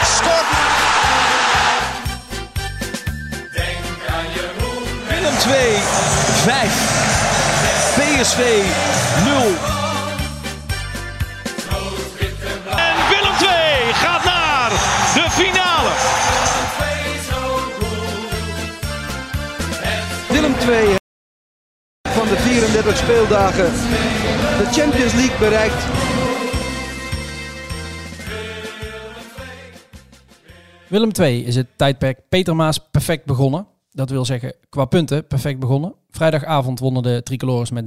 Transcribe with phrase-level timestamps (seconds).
[7.95, 8.41] PSV
[9.25, 9.35] 0.
[12.77, 13.49] En Willem 2
[13.93, 14.69] gaat naar
[15.13, 15.91] de finale.
[20.29, 20.95] Willem 2
[22.09, 23.71] van de 34 speeldagen
[24.57, 25.83] de Champions League bereikt.
[30.87, 33.67] Willem 2 is het tijdperk Peter Maas perfect begonnen.
[33.91, 35.95] Dat wil zeggen qua punten perfect begonnen.
[36.09, 37.85] Vrijdagavond wonnen de tricolores met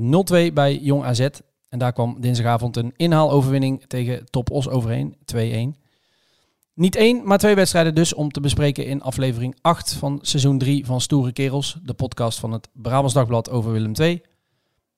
[0.51, 1.29] 0-2 bij Jong AZ.
[1.69, 5.17] En daar kwam dinsdagavond een inhaaloverwinning tegen Top Os overheen,
[5.77, 5.81] 2-1.
[6.75, 10.87] Niet één, maar twee wedstrijden dus om te bespreken in aflevering 8 van seizoen 3
[10.87, 11.79] van Stoere Kerels.
[11.83, 14.23] De podcast van het Brabants Dagblad over Willem 2.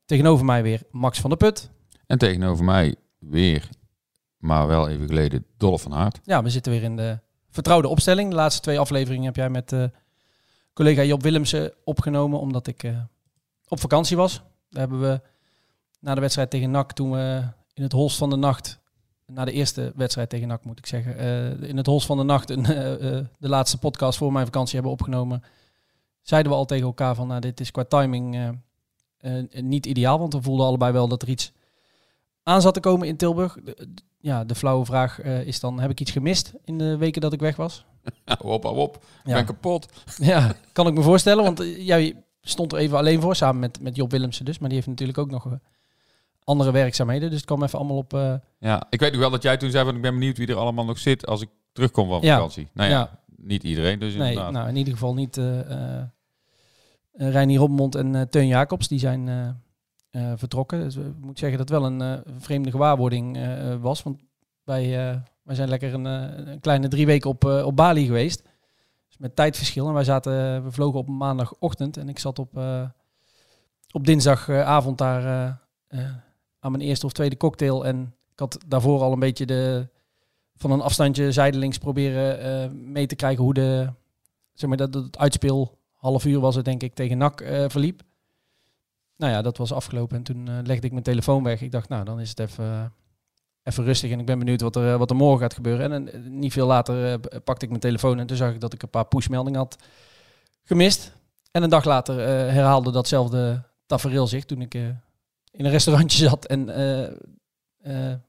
[0.04, 1.70] Tegenover mij weer Max van der Put.
[2.06, 3.68] En tegenover mij weer,
[4.38, 6.20] maar wel even geleden, Dolph van Aert.
[6.24, 7.18] Ja, we zitten weer in de
[7.50, 8.30] vertrouwde opstelling.
[8.30, 9.84] De laatste twee afleveringen heb jij met eh,
[10.76, 12.98] collega Job Willemsen opgenomen, omdat ik eh,
[13.68, 14.42] op vakantie was.
[14.70, 15.20] Daar hebben we
[16.00, 17.42] na de wedstrijd tegen NAC, toen we
[17.74, 18.80] in het holst van de nacht,
[19.26, 22.22] na de eerste wedstrijd tegen NAC moet ik zeggen, eh, in het holst van de
[22.22, 25.42] nacht een, eh, de laatste podcast voor mijn vakantie hebben opgenomen,
[26.22, 28.54] zeiden we al tegen elkaar van, nou, dit is qua timing
[29.50, 31.52] niet ideaal, want we voelden allebei wel dat er iets
[32.46, 33.56] aan zat te komen in Tilburg.
[33.64, 33.88] De-
[34.20, 37.32] ja, de flauwe vraag eh, is dan, heb ik iets gemist in de weken dat
[37.32, 37.84] ik weg was?
[38.24, 38.94] Hou op, hou op.
[38.96, 39.34] Ik Ja.
[39.34, 39.86] ben kapot.
[40.16, 41.44] Ja, kan ik me voorstellen.
[41.44, 44.58] Want eh, jij stond er even alleen voor, samen met, met Job Willemsen dus.
[44.58, 45.52] Maar die heeft natuurlijk ook nog eh,
[46.44, 47.28] andere werkzaamheden.
[47.28, 48.40] Dus het kwam even allemaal op...
[48.58, 50.56] Ja, ik weet nog wel dat jij toen zei van ik ben benieuwd wie er
[50.56, 52.34] allemaal nog zit als ik terugkom van Ja.
[52.34, 52.68] vakantie.
[52.74, 53.18] Nou ja, Ja.
[53.36, 54.52] niet iedereen dus nee, inderdaad.
[54.52, 56.02] nou in ieder geval niet uh,
[57.12, 58.88] Reinier Robbenmond en Teun Jacobs.
[58.88, 59.28] Die zijn
[60.36, 60.80] vertrokken.
[60.80, 64.02] Dus ik moet zeggen dat het wel een uh, vreemde gewaarwording uh, was.
[64.02, 64.20] Want
[64.64, 64.90] wij,
[65.42, 68.42] wij zijn lekker een, kleine drie weken op, op Bali geweest.
[69.08, 69.86] Dus met tijdverschil.
[69.86, 71.96] En wij zaten, we vlogen op maandagochtend.
[71.96, 72.60] En ik zat op,
[73.90, 75.24] op dinsdagavond daar
[76.60, 77.86] aan mijn eerste of tweede cocktail.
[77.86, 79.88] En ik had daarvoor al een beetje de,
[80.56, 83.88] van een afstandje zijdelings proberen mee te krijgen hoe de,
[84.52, 88.02] zeg maar, dat het uitspeel, half uur was het denk ik, tegen NAC verliep.
[89.16, 91.60] Nou ja, dat was afgelopen en toen uh, legde ik mijn telefoon weg.
[91.60, 92.92] Ik dacht, nou, dan is het even,
[93.62, 95.92] even rustig en ik ben benieuwd wat er, wat er morgen gaat gebeuren.
[95.92, 98.90] En niet veel later pakte ik mijn telefoon en toen zag ik dat ik een
[98.90, 99.76] paar pushmeldingen had
[100.62, 101.12] gemist.
[101.50, 102.18] En een dag later
[102.52, 106.64] herhaalde datzelfde tafereel zich toen ik in een restaurantje zat en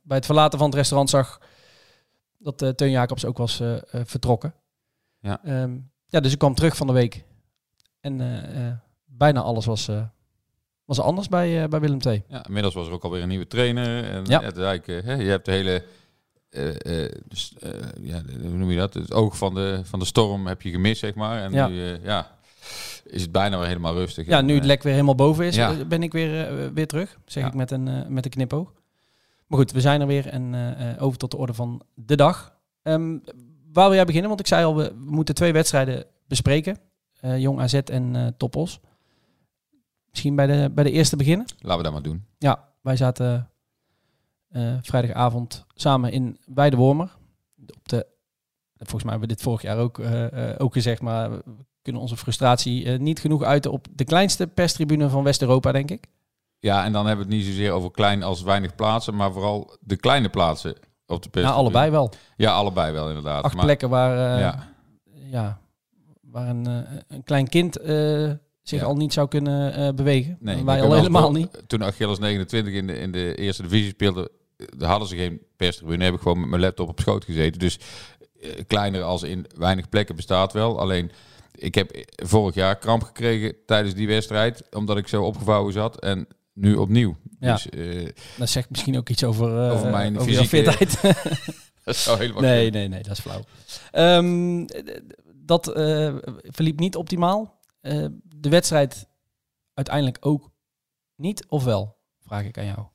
[0.02, 1.42] bij het verlaten van het restaurant zag
[2.38, 4.54] dat uh, Teun Jacobs ook was uh, uh, vertrokken.
[5.20, 5.62] Ja.
[5.62, 7.26] Um, ja, dus ik kwam terug van de week.
[8.00, 9.90] En bijna alles was,
[10.88, 12.24] was anders bij, bij Willem II.
[12.28, 14.04] Ja, inmiddels was er ook alweer een nieuwe trainer.
[14.10, 14.42] En Ja.
[14.42, 15.84] eigenlijk, hè, je hebt de hele...
[16.50, 17.70] eh, eh, dus, eh,
[18.02, 18.94] ja, hoe noem je dat?
[18.94, 21.42] Het oog van de, van de storm heb je gemist, zeg maar.
[21.42, 21.68] En Ja.
[21.68, 22.36] nu eh, ja,
[23.04, 24.28] is het bijna weer helemaal rustig.
[24.28, 25.72] Ja, nu het eh, lek weer helemaal boven is, Ja.
[25.72, 27.18] eh, ben ik weer, eh, weer terug.
[27.26, 27.50] Zeg Ja.
[27.50, 28.74] ik met een, eh, met een knipoog.
[29.48, 32.16] Maar goed, we zijn er weer en eh, eh, over tot de orde van de
[32.16, 32.56] dag.
[32.84, 33.18] Ehm,
[33.74, 34.28] waar wil jij beginnen?
[34.30, 36.78] Want ik zei al, we, moeten twee wedstrijden bespreken.
[37.20, 38.80] Eh, Jong AZ en eh Topos.
[40.18, 41.46] Misschien bij de, bij de eerste beginnen.
[41.60, 42.26] Laten we dat maar doen.
[42.38, 43.50] Ja, wij zaten
[44.50, 47.16] eh, vrijdagavond samen in Weidewormer.
[47.78, 48.06] Op de,
[48.78, 51.44] volgens mij hebben we dit vorig jaar ook, eh, eh, ook gezegd, maar we
[51.82, 56.08] kunnen onze frustratie eh, niet genoeg uiten op de kleinste perstribune van West-Europa, denk ik.
[56.60, 59.78] Ja, en dan hebben we het niet zozeer over klein als weinig plaatsen, maar vooral
[59.80, 60.76] de kleine plaatsen
[61.06, 61.46] op de pers.
[61.46, 62.12] Ja, allebei wel.
[62.38, 63.44] Ja, allebei wel inderdaad.
[63.44, 64.68] Acht Maar- plekken waar, eh, Ja.
[65.14, 65.60] ja,
[66.22, 68.32] waar een, eh, een klein kind eh,
[68.68, 68.86] zich Ja.
[68.86, 70.38] al niet zou kunnen eh, bewegen.
[70.40, 71.64] Nee, wij al helemaal niet.
[71.68, 74.32] Toen Achilles 29 in de, in de eerste divisie speelde,
[74.78, 76.04] daar hadden ze geen perstribune.
[76.04, 77.60] heb ik gewoon met mijn laptop op schoot gezeten.
[77.60, 77.80] Dus
[78.42, 80.80] eh, kleiner als in weinig plekken bestaat wel.
[80.80, 81.12] Alleen,
[81.56, 86.00] ik heb vorig jaar kramp gekregen tijdens die wedstrijd, omdat ik zo opgevouwen zat.
[86.02, 87.16] En nu opnieuw.
[87.40, 87.54] Ja.
[87.54, 88.08] Dus eh,
[88.38, 91.02] Dat zegt misschien ook iets over, eh, Over mijn over fysieke- fitheid.
[91.84, 92.80] dat zou helemaal Nee, kunnen.
[92.80, 93.42] nee, nee, dat is flauw.
[93.92, 94.66] Ehm,
[95.36, 97.56] dat eh, verliep niet optimaal.
[97.82, 98.06] Eh,
[98.50, 99.08] de wedstrijd
[99.74, 100.52] uiteindelijk ook
[101.16, 101.98] niet, of wel?
[102.20, 102.86] Vraag ik aan jou.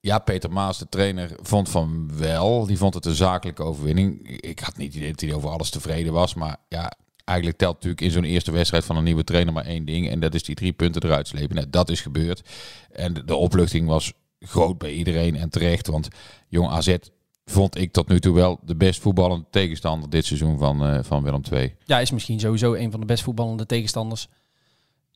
[0.00, 2.66] Ja, Peter Maas, de trainer, vond van wel.
[2.66, 4.28] Die vond het een zakelijke overwinning.
[4.28, 6.34] Ik had niet het idee dat hij over alles tevreden was.
[6.34, 6.92] Maar ja,
[7.24, 10.10] eigenlijk telt natuurlijk in zo'n eerste wedstrijd van een nieuwe trainer maar één ding.
[10.10, 11.56] En dat is die drie punten eruit slepen.
[11.56, 12.48] Nou, dat is gebeurd.
[12.92, 15.86] En de, de opluchting was groot bij iedereen en terecht.
[15.86, 16.08] Want
[16.48, 16.96] jong AZ
[17.44, 21.22] vond ik tot nu toe wel de best voetballende tegenstander dit seizoen van, eh, van
[21.22, 21.74] Willem II.
[21.84, 24.28] Ja, is misschien sowieso een van de best voetballende tegenstanders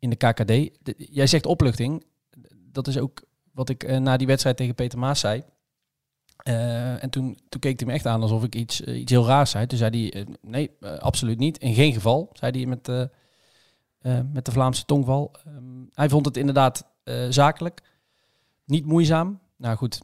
[0.05, 0.79] in de KKD.
[0.97, 2.05] Jij zegt opluchting.
[2.73, 3.23] Dat is ook
[3.53, 5.43] wat ik eh, na die wedstrijd tegen Peter Maas zei.
[6.37, 9.27] Eh, en toen, toen keek hij me echt aan alsof ik iets, eh, iets heel
[9.27, 9.67] raars zei.
[9.67, 11.59] Toen zei hij, nee, absoluut niet.
[11.59, 12.87] In geen geval, zei hij met,
[14.33, 15.31] met de Vlaamse tongval.
[15.47, 16.87] Ehm, hij vond het inderdaad
[17.29, 17.83] zakelijk.
[18.65, 19.41] Niet moeizaam.
[19.57, 20.01] Nou goed,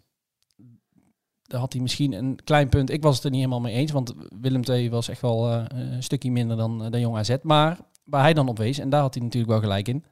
[1.43, 2.91] daar had hij misschien een klein punt.
[2.91, 6.03] Ik was het er niet helemaal mee eens, want Willem II was echt wel een
[6.03, 7.37] stukje minder dan, dan Jong AZ.
[7.43, 7.79] Maar
[8.11, 10.05] waar hij dan op wees, en daar had hij natuurlijk wel gelijk in,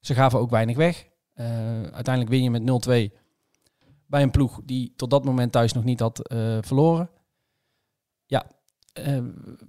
[0.00, 1.08] ze gaven ook weinig weg.
[1.32, 3.12] Eh, uiteindelijk win je met 0-2
[4.06, 7.10] bij een ploeg die tot dat moment thuis nog niet had eh, verloren.
[8.26, 8.46] Ja,
[8.92, 9.24] eh,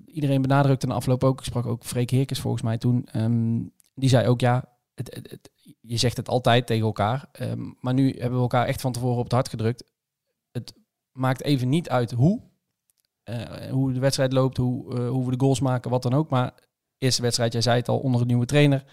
[0.05, 3.63] iedereen benadrukte de afloop ook, ik sprak ook Freek Heerkens volgens mij toen, ehm,
[3.93, 5.49] die zei ook ja, het,
[5.81, 9.17] je zegt het altijd tegen elkaar, ehm, maar nu hebben we elkaar echt van tevoren
[9.17, 9.83] op het hart gedrukt.
[10.51, 10.73] Het
[11.11, 12.41] maakt even niet uit hoe,
[13.71, 16.29] hoe de wedstrijd loopt, hoe, hoe we de goals maken, wat dan ook.
[16.29, 16.66] Maar
[16.97, 18.83] eerste wedstrijd, jij zei het al, onder een nieuwe trainer.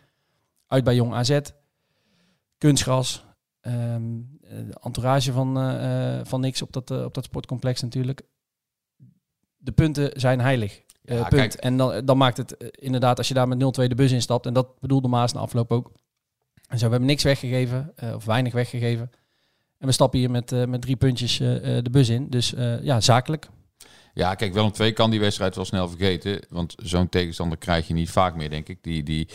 [0.67, 1.41] Uit bij Jong AZ.
[2.59, 3.25] Kunstgras.
[3.61, 4.03] ehm,
[4.43, 8.23] eh, entourage van, eh, eh, van niks op dat, op dat sportcomplex natuurlijk.
[9.57, 10.83] De punten zijn heilig.
[11.03, 11.29] Ja, punt.
[11.29, 11.55] kijk.
[11.55, 14.53] En dan, dan maakt het inderdaad, als je daar met 0-2 de bus instapt, en
[14.53, 15.93] dat bedoelde Maas na afloop ook.
[16.69, 19.11] En zo, we hebben niks weggegeven, of weinig weggegeven.
[19.79, 22.31] En we stappen hier met, met drie puntjes de bus in.
[22.31, 23.49] Dus ja, zakelijk.
[24.15, 26.41] Ja, kijk, Willem II kan die wedstrijd wel snel vergeten.
[26.49, 28.79] Want zo'n tegenstander krijg je niet vaak meer, denk ik.
[28.83, 29.29] Die, die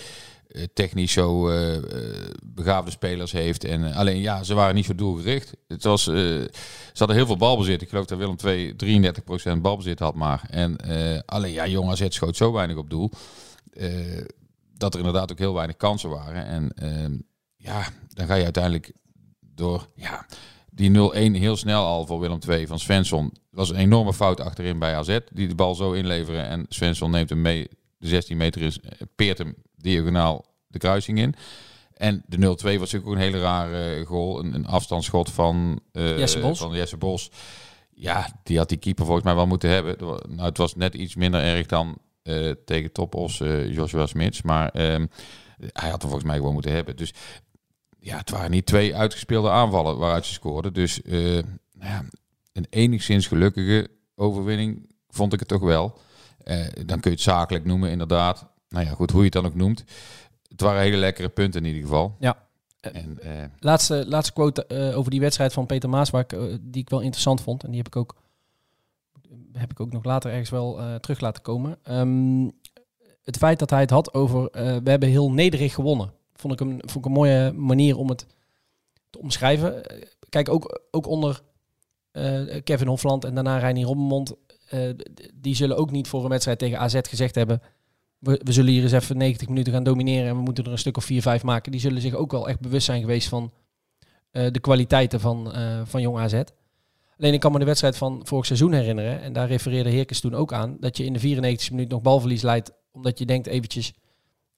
[0.49, 3.63] eh, technisch zo eh, eh, begaafde spelers heeft.
[3.63, 5.53] En, alleen ja, ze waren niet zo doelgericht.
[5.67, 6.49] Het was, ze
[6.93, 7.81] hadden heel veel balbezit.
[7.81, 9.11] Ik geloof dat Willem II
[9.57, 10.47] 33% balbezit had maar.
[10.49, 10.75] En
[11.25, 13.11] alleen ja, Jong AZ schoot zo weinig op doel.
[14.77, 16.45] dat er inderdaad ook heel weinig kansen waren.
[16.45, 17.17] En ehm,
[17.55, 18.91] ja, dan ga je uiteindelijk
[19.55, 19.87] door...
[19.95, 20.25] Ja,
[20.79, 23.33] die 0-1 heel snel al voor Willem II van Svensson.
[23.51, 25.17] Was een enorme fout achterin bij AZ.
[25.31, 27.67] Die de bal zo inleveren en Svensson neemt hem mee.
[27.97, 31.35] De 16 meter is, eh, peert hem diagonaal de kruising in.
[31.93, 34.39] En de 0-2 was natuurlijk ook een hele rare eh, goal.
[34.39, 36.59] Een, een afstandsschot van, eh, Jesse Bos.
[36.59, 37.31] van Jesse Bos.
[37.89, 39.95] Ja, die had die keeper volgens mij wel moeten hebben.
[40.27, 41.97] Nou, het was net iets minder erg dan
[42.65, 44.41] tegen Topos eh Joshua Smits.
[44.41, 45.05] Maar ehm,
[45.57, 46.95] hij had hem volgens mij gewoon moeten hebben.
[46.95, 47.13] Dus
[47.99, 50.73] ja, het waren niet twee uitgespeelde aanvallen waaruit ze scoorden.
[50.73, 51.13] Dus eh,
[51.73, 52.05] nou ja,
[52.53, 55.97] een enigszins gelukkige overwinning vond ik het toch wel.
[56.43, 58.47] Eh, dan kun je het zakelijk noemen, inderdaad.
[58.69, 59.83] Nou ja, goed, hoe je het dan ook noemt.
[60.47, 62.15] Het waren hele lekkere punten in ieder geval.
[62.19, 62.47] Ja.
[62.79, 66.89] En, eh, Laatste, laatste quote over die wedstrijd van Peter Maas, waar ik, die ik
[66.89, 67.63] wel interessant vond.
[67.63, 68.15] En die heb ik ook,
[69.53, 71.77] heb ik ook nog later ergens wel terug laten komen.
[71.83, 72.49] Ehm,
[73.23, 74.49] het feit dat hij het had over,
[74.83, 76.13] we hebben heel nederig gewonnen.
[76.39, 78.25] Vond ik, een, vond ik een mooie manier om het
[79.09, 79.85] te omschrijven.
[79.85, 81.41] Eh, Kijk, ook, ook onder
[82.11, 84.33] eh, Kevin Hofland en daarna Reinier Robbenmond.
[84.69, 84.89] eh,
[85.33, 87.61] die zullen ook niet voor een wedstrijd tegen AZ gezegd hebben...
[88.19, 90.97] We, zullen hier eens even 90 minuten gaan domineren en we moeten er een stuk
[90.97, 91.71] of 4, 5 maken.
[91.71, 93.53] Die zullen zich ook wel echt bewust zijn geweest van
[94.31, 95.53] de kwaliteiten van,
[95.85, 96.41] van Jong AZ.
[97.17, 99.21] Alleen ik kan me de wedstrijd van vorig seizoen herinneren.
[99.21, 100.77] En daar refereerde Heerkens toen ook aan.
[100.79, 102.71] Dat je in de 94 minuut nog balverlies leidt.
[102.91, 103.93] Omdat je denkt eventjes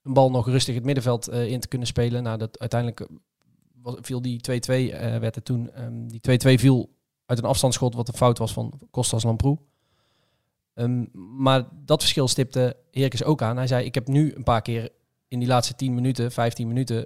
[0.03, 2.23] een bal nog rustig het middenveld eh, in te kunnen spelen.
[2.23, 5.71] Nou, dat uiteindelijk eh, viel die 2-2 eh, werd het toen.
[5.71, 6.21] Ehm, die
[6.57, 6.89] 2-2 viel
[7.25, 9.57] uit een afstandsschot wat een fout was van Kostas Lamproe.
[10.73, 11.05] Ehm,
[11.37, 13.57] maar dat verschil stipte Heerkens ook aan.
[13.57, 14.89] Hij zei, ik heb nu een paar keer
[15.27, 17.05] in die laatste 10 minuten, 15 minuten...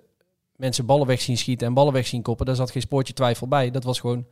[0.55, 2.45] mensen ballen weg zien schieten en ballen weg zien koppen.
[2.45, 3.71] Daar zat geen spoortje twijfel bij.
[3.71, 4.25] Dat was gewoon...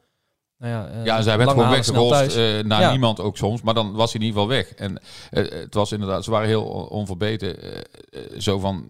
[0.63, 2.35] Nou ja, eh, ja, zij werd gewoon weggerold thuis.
[2.35, 2.91] eh, naar Ja.
[2.91, 3.61] niemand ook soms.
[3.61, 4.73] Maar dan was hij in ieder geval weg.
[4.73, 4.99] En
[5.31, 7.55] eh, het was inderdaad, ze waren heel on- onverbeten.
[8.37, 8.89] zo van,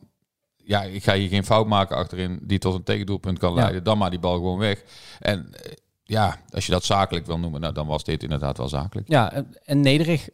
[0.55, 3.59] ja, ik ga hier geen fout maken achterin die tot een tegendoelpunt kan Ja.
[3.61, 3.83] leiden.
[3.83, 4.83] Dan maar die bal gewoon weg.
[5.19, 5.49] En
[6.03, 9.07] ja, als je dat zakelijk wil noemen, nou, dan was dit inderdaad wel zakelijk.
[9.09, 9.31] Ja,
[9.65, 10.29] en- nederig.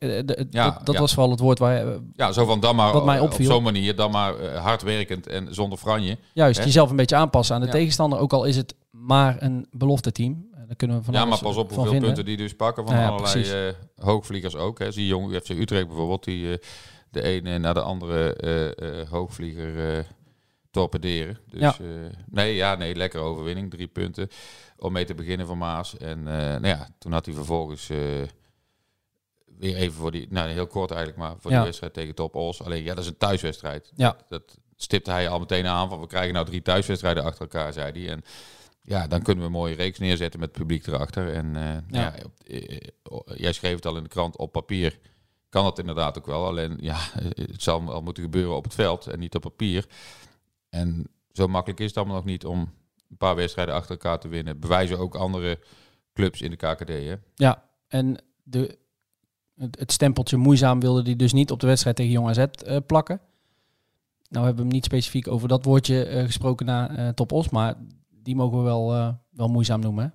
[0.50, 1.86] Ja, dat was vooral het woord waar...
[2.16, 5.78] Ja, zo van dan maar Wat mij op zo'n manier, dan maar hardwerkend en zonder
[5.78, 6.18] franje.
[6.34, 6.66] Juist, Hè?
[6.66, 8.20] jezelf een beetje aanpassen aan de tegenstander.
[8.20, 10.48] Ook al is het maar een belofte team.
[10.54, 12.02] Eh, Daar kunnen we van ja, maar pas op hoeveel vinden.
[12.02, 13.74] punten die dus pakken van Ja, ja, allerlei eh,
[14.06, 14.80] hoogvliegers ook.
[14.80, 14.92] Hè.
[14.92, 16.58] Zie jong UFC Utrecht bijvoorbeeld, die eh,
[17.12, 20.06] de ene na de andere hoogvlieger
[20.72, 21.38] torpederen.
[21.50, 21.76] Dus Ja.
[22.30, 23.70] nee, ja, nee, lekkere overwinning.
[23.72, 24.28] Drie punten
[24.78, 25.98] om mee te beginnen van Maas.
[25.98, 27.88] En nou ja, toen had hij vervolgens
[29.58, 31.58] weer even voor die, nou heel kort eigenlijk maar, voor Ja.
[31.58, 32.64] die wedstrijd tegen Top Os.
[32.64, 33.92] Alleen ja, dat is een thuiswedstrijd.
[33.96, 34.18] Ja.
[34.30, 37.92] Dat stipte hij al meteen aan van we krijgen nou drie thuiswedstrijden achter elkaar, zei
[37.92, 38.10] hij.
[38.12, 38.22] En
[38.90, 41.34] ja, dan kunnen we een mooie reeks neerzetten met het publiek erachter.
[41.34, 41.82] En eh, ja.
[42.02, 42.14] Ja.
[42.26, 45.00] op- eh, eh, jij schreef het al in de krant op papier.
[45.50, 46.46] kan dat inderdaad ook wel.
[46.46, 46.98] Alleen ja,
[47.52, 49.88] het zal al moeten gebeuren op het veld en niet op papier.
[50.70, 52.60] En zo makkelijk is het allemaal nog niet om
[53.10, 54.60] een paar wedstrijden achter elkaar te winnen.
[54.60, 55.60] Bewijzen ook andere
[56.14, 56.88] clubs in de KKD.
[56.88, 57.16] Hè?
[57.36, 58.78] Ja, en de,
[59.56, 62.46] het, stempeltje moeizaam wilde die dus niet op de wedstrijd tegen Jong AZ
[62.86, 63.22] plakken.
[64.30, 67.76] Nou hebben we hem niet specifiek over dat woordje gesproken na eh Top Os, maar
[68.30, 70.04] die mogen we wel, eh, wel moeizaam noemen.
[70.04, 70.10] Hè?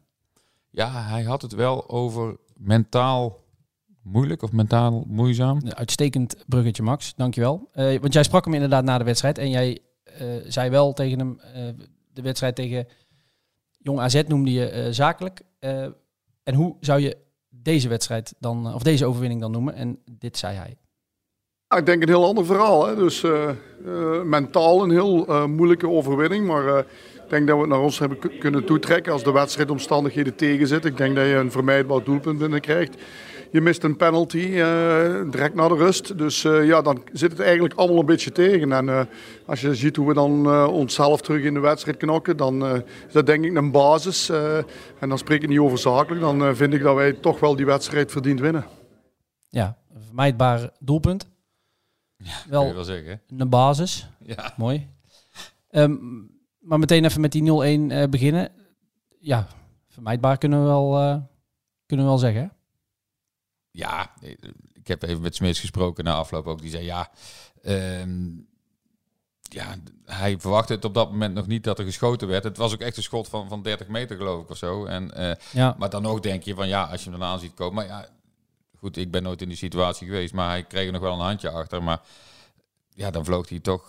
[0.71, 3.43] Ja, hij had het wel over mentaal
[4.03, 5.57] moeilijk of mentaal moeizaam.
[5.57, 7.15] Een Uitstekend bruggetje, Max.
[7.15, 7.69] Dankjewel.
[7.73, 9.39] Eh want jij sprak hem inderdaad na de wedstrijd.
[9.39, 11.63] En jij eh, zei wel tegen hem, eh,
[12.13, 12.87] de wedstrijd tegen
[13.79, 15.43] Jong AZ noemde je eh, zakelijk.
[15.59, 15.83] Eh,
[16.43, 17.17] en hoe zou je
[17.49, 19.75] deze wedstrijd dan, of deze overwinning dan noemen?
[19.75, 20.77] En dit zei hij.
[21.69, 22.87] Ja, ik denk een heel ander verhaal.
[22.87, 22.95] Hè.
[22.97, 26.47] Dus eh, eh, mentaal een heel eh, moeilijke overwinning.
[26.47, 26.85] Maar eh,
[27.25, 30.91] ik denk dat we het naar ons hebben ku- kunnen toetrekken als de wedstrijdomstandigheden tegenzitten.
[30.91, 32.97] Ik denk dat je een vermijdbaar doelpunt binnenkrijgt.
[33.51, 36.19] Je mist een penalty eh, direct na de rust.
[36.19, 38.73] Dus eh, ja, dan zit het eigenlijk allemaal een beetje tegen.
[38.73, 39.01] En eh,
[39.47, 42.75] als je ziet hoe we dan eh, onszelf terug in de wedstrijd knokken, dan eh,
[43.07, 44.29] is dat denk ik een basis.
[44.29, 44.57] Eh,
[44.99, 46.21] en dan spreek ik niet over zakelijk.
[46.21, 48.65] Dan vind ik dat wij toch wel die wedstrijd verdiend winnen.
[49.49, 51.29] Ja, een vermijdbaar doelpunt.
[52.17, 53.21] Kun je Wel wel zeggen.
[53.39, 54.09] een basis.
[54.19, 54.53] Ja.
[54.57, 54.89] Mooi.
[55.71, 55.95] Ehm,
[56.65, 57.43] maar meteen even met die
[57.89, 58.53] 0-1 eh, beginnen.
[59.19, 59.47] Ja,
[59.89, 61.17] vermijdbaar kunnen we wel, eh,
[61.87, 62.43] kunnen we wel zeggen.
[62.43, 62.49] hè?
[63.71, 64.15] Ja,
[64.73, 66.61] ik heb even met Smeets gesproken na afloop ook.
[66.61, 67.11] Die zei ja,
[67.63, 68.29] ehm,
[69.41, 72.45] ja, hij verwachtte het op dat moment nog niet dat er geschoten werd.
[72.45, 74.85] Het was ook echt een schot van, van 30 meter geloof ik of zo.
[74.85, 77.39] En, eh, Ja, maar dan ook denk je van ja, als je hem dan aan
[77.39, 77.75] ziet komen.
[77.75, 78.07] Maar ja,
[78.79, 80.35] goed, ik ben nooit in die situatie geweest.
[80.35, 81.83] Maar hij kreeg er nog wel een handje achter.
[81.83, 82.01] Maar
[82.89, 83.87] ja, dan vloog hij toch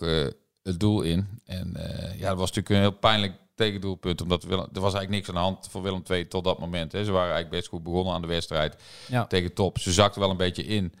[0.66, 1.28] het doel in.
[1.44, 4.22] En eh, ja, dat was natuurlijk een heel pijnlijk tegendoelpunt.
[4.22, 6.92] Omdat Willem, er was eigenlijk niks aan de hand voor Willem II tot dat moment.
[6.92, 7.04] Hè.
[7.04, 8.76] Ze waren eigenlijk best goed begonnen aan de wedstrijd
[9.08, 9.26] ja.
[9.26, 9.78] tegen Top.
[9.78, 10.92] Ze zakte wel een beetje in.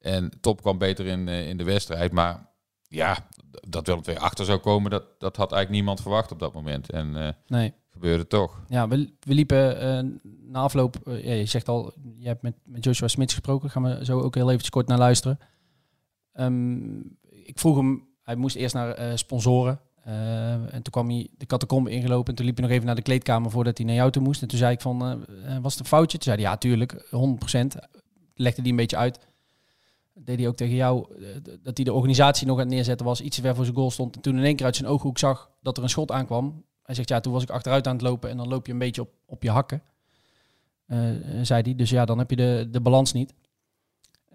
[0.00, 2.12] En Top kwam beter in, eh, in de wedstrijd.
[2.12, 2.46] Maar
[2.88, 3.28] ja,
[3.68, 6.90] dat Willem II achter zou komen, dat, dat had eigenlijk niemand verwacht op dat moment.
[6.90, 7.74] En eh nee.
[7.90, 8.62] gebeurde toch.
[8.68, 13.08] Ja, we, we liepen na afloop, ja, je zegt al, je hebt met, met Joshua
[13.08, 15.38] Smits gesproken, gaan we zo ook heel eventjes kort naar luisteren.
[16.32, 16.98] Ehm,
[17.30, 19.80] ik vroeg hem, hij moest eerst naar eh, sponsoren.
[20.04, 22.94] eh, en toen kwam hij de catacombe ingelopen en toen liep hij nog even naar
[22.94, 24.42] de kleedkamer voordat hij naar jou toe moest.
[24.42, 26.18] En toen zei ik van, eh, was het een foutje?
[26.18, 27.76] Toen zei hij, ja tuurlijk, 100%.
[28.34, 29.18] Legde die een beetje uit.
[30.14, 31.06] Deed hij ook tegen jou,
[31.62, 33.90] dat hij de organisatie nog aan het neerzetten was, iets te ver voor zijn goal
[33.90, 34.16] stond.
[34.16, 36.64] En toen in één keer uit zijn ooghoek zag dat er een schot aankwam.
[36.82, 38.78] Hij zegt, ja, toen was ik achteruit aan het lopen en dan loop je een
[38.78, 39.82] beetje op, op je hakken.
[41.42, 41.74] Zei hij.
[41.74, 43.34] Dus ja, dan heb je de, de balans niet.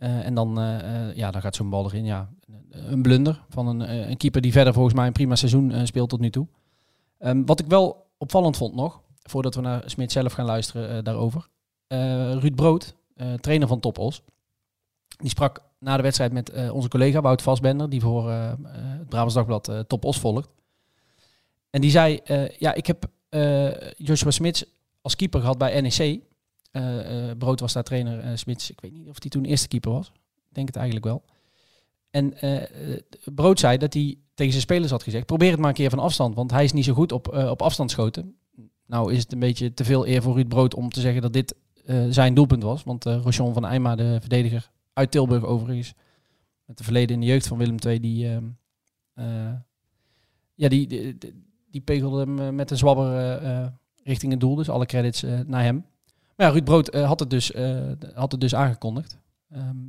[0.03, 2.05] Eh, en dan, eh, eh, ja, dan gaat zo'n bal erin.
[2.05, 2.29] Ja,
[2.69, 6.19] een blunder van een, een keeper die verder volgens mij een prima seizoen speelt tot
[6.19, 6.47] nu toe.
[7.17, 11.49] Ehm, wat ik wel opvallend vond nog, voordat we naar Smit zelf gaan luisteren daarover.
[11.87, 12.95] Ruud Brood,
[13.39, 14.21] trainer van Top Os,
[15.17, 19.67] die sprak na de wedstrijd met onze collega Wout Vasbender, die voor het Brabants Dagblad
[19.67, 20.49] eh, Top Os volgt.
[21.69, 22.19] En die zei,
[22.57, 23.05] ja, ik heb
[23.97, 24.65] Joshua Smits
[25.01, 26.21] als keeper gehad bij NEC.
[26.73, 29.67] Eh, eh, Brood was daar trainer, eh Smits, ik weet niet of hij toen eerste
[29.67, 30.07] keeper was.
[30.49, 31.23] Ik denk het eigenlijk wel.
[32.09, 32.33] En
[33.35, 35.99] Brood zei dat hij tegen zijn spelers had gezegd, probeer het maar een keer van
[35.99, 38.35] afstand, want hij is niet zo goed op, op afstand schoten.
[38.85, 41.33] Nou is het een beetje te veel eer voor Ruud Brood om te zeggen dat
[41.33, 41.55] dit
[42.09, 42.83] zijn doelpunt was.
[42.83, 45.93] Want eh Rochon van Eijma, de verdediger uit Tilburg overigens,
[46.65, 48.43] met de verleden in de jeugd van Willem II, die, ehm,
[49.13, 49.53] eh,
[50.55, 51.17] ja, die, die,
[51.71, 54.55] die- pegelde hem met een zwabber richting het doel.
[54.55, 55.85] Dus alle credits naar hem.
[56.43, 57.81] Ja, Ruud Brood eh, had, het dus, eh,
[58.13, 59.17] had het dus aangekondigd.
[59.51, 59.81] Ehm,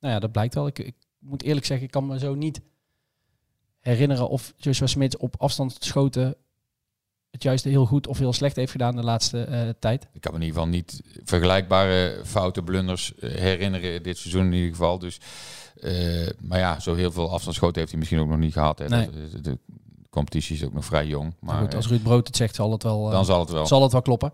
[0.00, 0.66] nou ja, dat blijkt wel.
[0.66, 2.60] Ik, ik moet eerlijk zeggen, ik kan me zo niet
[3.80, 6.34] herinneren of Joshua Smits op afstand schoten
[7.30, 10.08] het juist heel goed of heel slecht heeft gedaan de laatste eh, tijd.
[10.12, 14.70] Ik kan me in ieder geval niet vergelijkbare foute blunders herinneren dit seizoen in ieder
[14.70, 14.98] geval.
[14.98, 15.20] Dus,
[16.40, 18.78] maar ja, zo heel veel afstandsschoten heeft hij misschien ook nog niet gehad.
[18.78, 18.88] Hè.
[18.88, 19.10] Nee.
[19.10, 19.58] De, de
[20.10, 21.34] competitie is ook nog vrij jong.
[21.40, 23.66] Maar goed, als Ruud Brood het zegt, zal het wel, dan zal het wel.
[23.66, 24.32] zal het wel kloppen.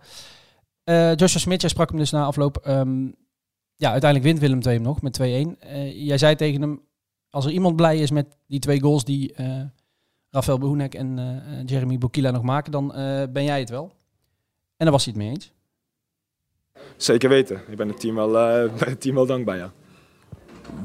[0.84, 2.56] Eh Joshua Smit, jij sprak hem dus na afloop.
[2.56, 3.04] ehm,
[3.76, 5.56] ja, uiteindelijk wint Willem II hem nog met 2-1.
[5.60, 6.80] Eh, jij zei tegen hem,
[7.30, 9.62] als er iemand blij is met die twee goals die eh
[10.30, 11.18] Rafael Behoenek en
[11.66, 12.88] Jeremy Bokila nog maken, dan
[13.32, 13.92] ben jij het wel.
[14.76, 15.52] En daar was hij het mee eens.
[16.96, 17.60] Zeker weten.
[17.68, 18.32] Ik ben het team wel,
[18.78, 19.72] het team wel dankbaar, ja.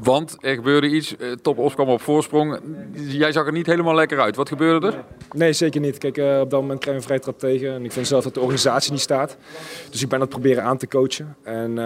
[0.02, 1.16] Want er gebeurde iets.
[1.16, 2.58] eh, Top Os kwam op voorsprong.
[2.92, 4.36] Jij zag er niet helemaal lekker uit.
[4.36, 5.04] Wat gebeurde er?
[5.32, 5.98] Nee, zeker niet.
[5.98, 7.72] Kijk, eh, op dat moment krijg je een vrije trap tegen.
[7.74, 9.36] En ik vind zelf dat de organisatie niet staat.
[9.90, 11.36] Dus ik ben dat proberen aan te coachen.
[11.42, 11.84] En eh,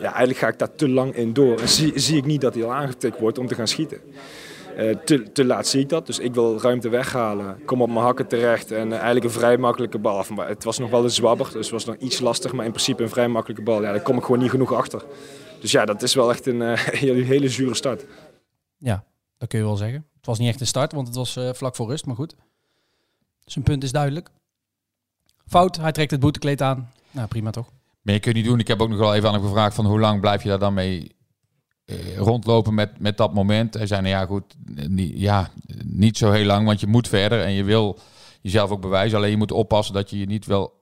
[0.00, 1.60] eigenlijk ga ik daar te lang in door.
[1.60, 3.98] En zie, zie ik niet dat hij al aangetikt wordt om te gaan schieten.
[5.04, 7.58] Te, te laat zie ik dat, dus ik wil ruimte weghalen.
[7.64, 10.24] Kom op mijn hakken terecht en eigenlijk een vrij makkelijke bal.
[10.34, 12.52] Maar het was nog wel een zwabber, dus het was nog iets lastig.
[12.52, 13.82] Maar in principe een vrij makkelijke bal.
[13.82, 15.02] Ja, daar kom ik gewoon niet genoeg achter.
[15.66, 18.04] Dus ja, dat is wel echt een eh, hele, hele zure start.
[18.76, 19.04] Ja,
[19.38, 20.06] dat kun je wel zeggen.
[20.16, 22.34] Het was niet echt een start, want het was eh, vlak voor rust, maar goed.
[23.44, 24.30] Zijn punt is duidelijk.
[25.46, 26.92] Fout, hij trekt het boetekleed aan.
[27.10, 27.72] Nou, prima toch?
[28.02, 28.58] Maar je kunt niet doen.
[28.58, 30.58] Ik heb ook nog wel even aan hem gevraagd van hoe lang blijf je daar
[30.58, 31.16] dan mee
[31.84, 33.74] eh, rondlopen met, met dat moment.
[33.74, 34.54] Hij zei, nou ja goed,
[34.88, 35.50] niet, ja,
[35.84, 37.98] niet zo heel lang, want je moet verder en je wil
[38.40, 39.18] jezelf ook bewijzen.
[39.18, 40.75] Alleen je moet oppassen dat je je niet wel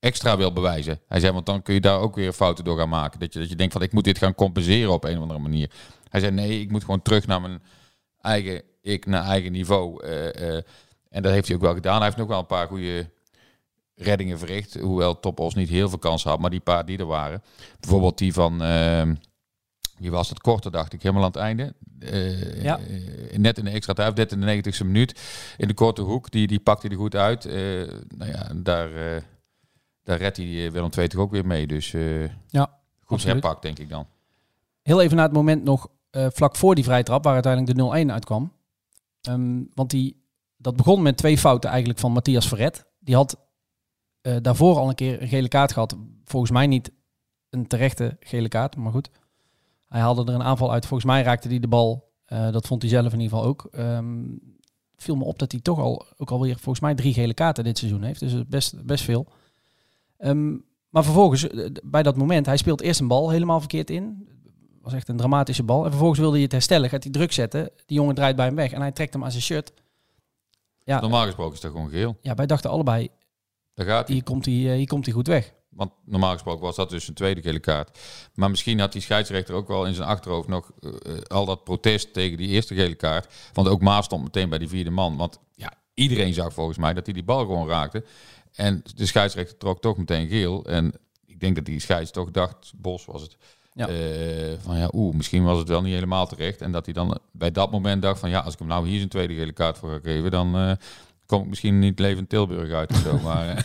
[0.00, 1.00] extra wil bewijzen.
[1.06, 3.20] Hij zei, want dan kun je daar ook weer fouten door gaan maken.
[3.20, 5.40] Dat je, dat je denkt van, ik moet dit gaan compenseren op een of andere
[5.40, 5.70] manier.
[6.08, 7.62] Hij zei, nee, ik moet gewoon terug naar mijn
[8.20, 10.04] eigen ik, naar eigen niveau.
[10.04, 10.62] Eh, eh,
[11.08, 11.96] en dat heeft hij ook wel gedaan.
[11.96, 13.10] Hij heeft nog wel een paar goede
[13.94, 14.80] reddingen verricht.
[14.80, 17.42] Hoewel Topos niet heel veel kansen had, maar die paar die er waren.
[17.80, 19.14] Bijvoorbeeld die van, ehm,
[19.98, 21.74] wie was het, korte dacht ik, helemaal aan het einde.
[21.98, 22.80] Eh, Ja.
[23.36, 25.20] net in de extra tijd, net in de 90ste minuut.
[25.56, 27.44] In de korte hoek, die, die pakte hij goed uit.
[28.16, 28.90] Nou ja, daar,
[30.10, 31.66] daar redt hij eh, Willem II toch ook weer mee.
[31.66, 34.06] Dus eh, Ja, goed herpakt, denk ik dan.
[34.82, 38.04] Heel even naar het moment nog eh, vlak voor die vrije trap, waar uiteindelijk de
[38.06, 38.52] 0-1 uitkwam.
[39.20, 40.24] Ehm, want die,
[40.56, 42.86] dat begon met twee fouten eigenlijk van Matthias Verret.
[42.98, 43.48] Die had
[44.42, 45.96] daarvoor al een keer een gele kaart gehad.
[46.24, 46.90] Volgens mij niet
[47.50, 49.10] een terechte gele kaart, maar goed.
[49.88, 50.86] Hij haalde er een aanval uit.
[50.86, 52.12] Volgens mij raakte hij de bal.
[52.26, 53.68] dat vond hij zelf in ieder geval ook.
[53.72, 54.24] Ehm
[55.02, 57.78] viel me op dat hij toch al ook alweer volgens mij drie gele kaarten dit
[57.78, 58.20] seizoen heeft.
[58.20, 59.26] Dus best, best veel.
[60.20, 60.50] Ehm,
[60.88, 64.28] maar vervolgens, eh, bij dat moment, hij speelt eerst een bal helemaal verkeerd in.
[64.82, 65.84] was echt een dramatische bal.
[65.84, 67.70] En vervolgens wilde hij het herstellen, gaat hij druk zetten.
[67.86, 69.72] Die jongen draait bij hem weg en hij trekt hem aan zijn shirt.
[70.84, 72.16] Ja, Normaal gesproken is dat gewoon geel.
[72.20, 73.08] ja wij dachten allebei,
[73.74, 74.14] Daar gaat hij.
[74.14, 75.52] hier komt hij, eh, hier komt hij goed weg.
[75.68, 77.98] Want normaal gesproken was dat dus een tweede gele kaart.
[78.34, 80.90] Maar misschien had die scheidsrechter ook wel in zijn achterhoofd nog eh,
[81.26, 83.32] al dat protest tegen die eerste gele kaart.
[83.52, 85.16] Want ook Maas stond meteen bij die vierde man.
[85.16, 88.04] Want ja, iedereen zag volgens mij dat hij die bal gewoon raakte.
[88.54, 90.64] En de scheidsrechter trok toch meteen geel.
[90.64, 90.92] En
[91.26, 93.36] ik denk dat die scheids toch dacht, Bos was het,
[93.72, 93.88] Ja.
[93.88, 96.60] eh, van ja, oeh, misschien was het wel niet helemaal terecht.
[96.60, 98.96] En dat hij dan bij dat moment dacht van ja, als ik hem nou hier
[98.96, 100.72] zijn tweede gele kaart voor ga geven, dan eh,
[101.26, 103.18] kom ik misschien niet levend Tilburg uit of zo.
[103.24, 103.62] Maar, eh,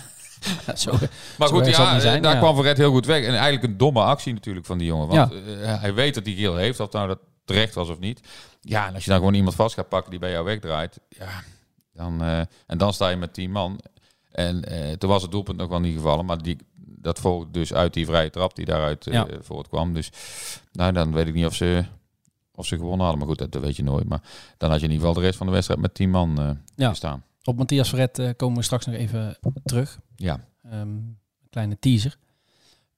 [0.75, 0.91] Zo,
[1.37, 2.39] maar goed, ja, zijn, eh, daar ja.
[2.39, 3.23] kwam Verret heel goed weg.
[3.25, 5.07] En eigenlijk een domme actie natuurlijk van die jongen.
[5.07, 8.19] Want eh, hij weet dat hij geel heeft, of nou dat terecht was of niet.
[8.61, 11.29] Ja, en als je dan gewoon iemand vast gaat pakken die bij jou wegdraait, ja,
[11.93, 13.79] dan, eh, en dan sta je met tien man.
[14.35, 17.73] En eh, toen was het doelpunt nog wel niet gevallen, maar die, dat volgde dus
[17.73, 19.27] uit die vrije trap die daaruit eh, Ja.
[19.41, 19.93] voortkwam.
[19.93, 20.09] Dus
[20.71, 21.85] nou, dan weet ik niet of ze,
[22.55, 23.17] of ze gewonnen hadden.
[23.19, 24.07] Maar goed, dat, dat weet je nooit.
[24.07, 24.21] Maar
[24.57, 26.49] dan had je in ieder geval de rest van de wedstrijd met tien man eh
[26.75, 26.89] Ja.
[26.89, 27.23] gestaan.
[27.43, 29.99] Op Matthias Verret komen we straks nog even terug.
[30.15, 30.47] Ja.
[30.63, 30.97] Ehm,
[31.49, 32.17] kleine teaser.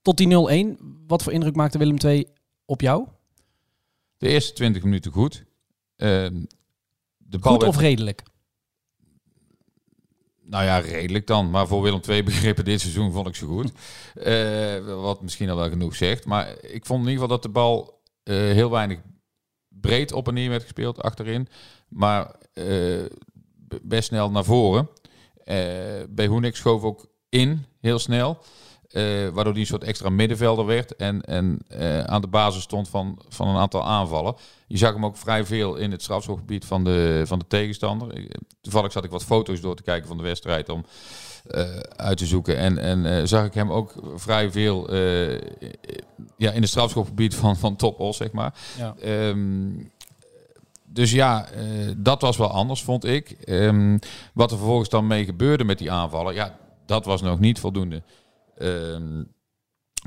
[0.02, 0.26] Tot die
[0.76, 2.26] 0-1, wat voor indruk maakte Willem II
[2.64, 3.06] op jou?
[4.18, 5.44] De eerste 20 minuten goed.
[5.96, 6.44] Ehm,
[7.16, 8.22] de bal Goed werd- of redelijk?
[10.48, 11.50] Nou ja, redelijk dan.
[11.50, 13.72] Maar voor Willem II begrippen dit seizoen vond ik ze goed.
[14.14, 16.26] Eh, wat misschien al wel genoeg zegt.
[16.26, 18.98] Maar ik vond in ieder geval dat de bal eh, heel weinig
[19.68, 21.48] breed op en neer werd gespeeld achterin.
[21.88, 23.04] Maar eh,
[23.82, 24.88] best snel naar voren.
[26.10, 28.38] Bij Hoenik schoof ook in, heel snel.
[28.88, 30.96] Eh, waardoor die een soort extra middenvelder werd.
[30.96, 34.34] En, en eh, aan de basis stond van, van een aantal aanvallen.
[34.66, 38.26] Je zag hem ook vrij veel in het strafschopgebied van de, van de tegenstander.
[38.60, 40.84] Toevallig zat ik wat foto's door te kijken van de wedstrijd om
[41.46, 42.56] eh, uit te zoeken.
[42.56, 44.94] En, en zag ik hem ook vrij veel
[46.36, 48.54] ja, in het strafschopgebied van, van Top Os, zeg maar.
[48.78, 48.94] Ja.
[49.00, 49.70] Ehm,
[50.84, 51.48] dus ja,
[51.96, 53.30] dat was wel anders, vond ik.
[53.30, 53.98] Ehm,
[54.32, 58.02] wat er vervolgens dan mee gebeurde met die aanvallen, ja, dat was nog niet voldoende.
[58.58, 59.22] Ehm,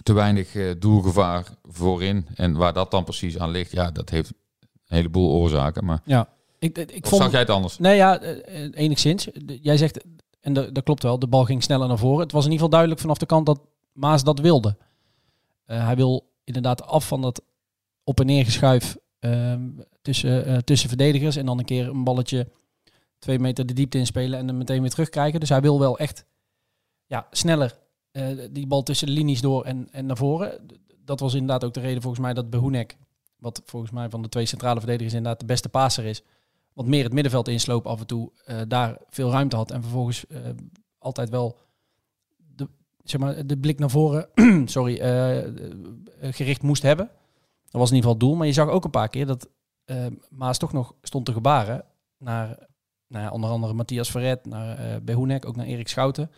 [0.04, 2.28] te weinig eh, doelgevaar voorin.
[2.36, 5.86] En waar dat dan precies aan ligt, ja, dat heeft een heleboel oorzaken.
[5.86, 6.30] Maar Ja.
[6.60, 7.78] Ik, ik, vond, zag jij het anders?
[7.78, 9.28] Nee, ja, eh, eh, enigszins.
[9.62, 10.04] Jij zegt,
[10.42, 12.20] en dat klopt wel, de bal ging sneller naar voren.
[12.24, 13.62] Het was in ieder geval duidelijk vanaf de kant dat
[13.94, 14.78] Maas dat wilde.
[15.66, 17.42] Hij wil inderdaad af van dat
[18.04, 19.70] op- en neergeschuif ehm,
[20.02, 21.36] tussen, tussen verdedigers.
[21.36, 22.48] En dan een keer een balletje
[23.20, 25.40] twee meter de diepte inspelen en dan meteen weer terugkrijgen.
[25.40, 26.26] Dus hij wil wel echt
[27.06, 27.78] ja, sneller
[28.12, 30.68] eh, die bal tussen de linies door en, en naar voren.
[31.06, 32.98] Dat was inderdaad ook de reden volgens mij dat Behoenek,
[33.38, 36.24] wat volgens mij van de twee centrale verdedigers inderdaad de beste passer is,
[36.74, 39.72] wat meer het middenveld insloop af en toe, eh, daar veel ruimte had.
[39.72, 40.40] En vervolgens eh,
[40.98, 41.58] altijd wel
[42.56, 42.68] de,
[43.04, 44.30] zeg maar, de blik naar voren
[44.66, 44.96] sorry,
[46.22, 47.10] gericht moest hebben.
[47.64, 48.36] Dat was in ieder geval het doel.
[48.36, 49.50] Maar je zag ook een paar keer dat
[50.30, 51.86] Maas toch nog stond te gebaren
[52.18, 52.70] naar
[53.08, 56.32] nou ja, onder andere Matthias Verret, naar eh Behoenek, ook naar Erik Schouten.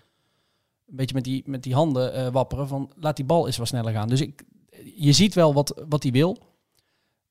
[0.94, 3.68] Een beetje met die, met die handen eh, wapperen van laat die bal eens wat
[3.68, 4.08] sneller gaan.
[4.08, 4.44] Dus ik,
[4.96, 6.38] je ziet wel wat, wat hij wil.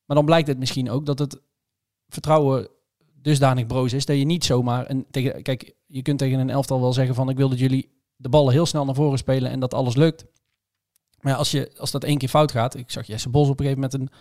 [0.05, 1.40] Maar dan blijkt het misschien ook dat het
[2.09, 2.68] vertrouwen
[3.14, 6.81] dusdanig broos is dat je niet zomaar een tegen kijk je kunt tegen een elftal
[6.81, 9.61] wel zeggen van ik wil dat jullie de ballen heel snel naar voren spelen en
[9.61, 10.25] dat alles lukt.
[11.20, 13.66] Maar als je als dat één keer fout gaat, ik zag Jesse Bos op een
[13.66, 14.12] gegeven moment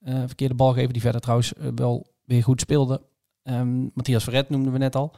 [0.00, 3.02] een eh, verkeerde bal geven die verder trouwens eh, wel weer goed speelde.
[3.42, 5.14] Ehm, Matthias Verret noemden we net al.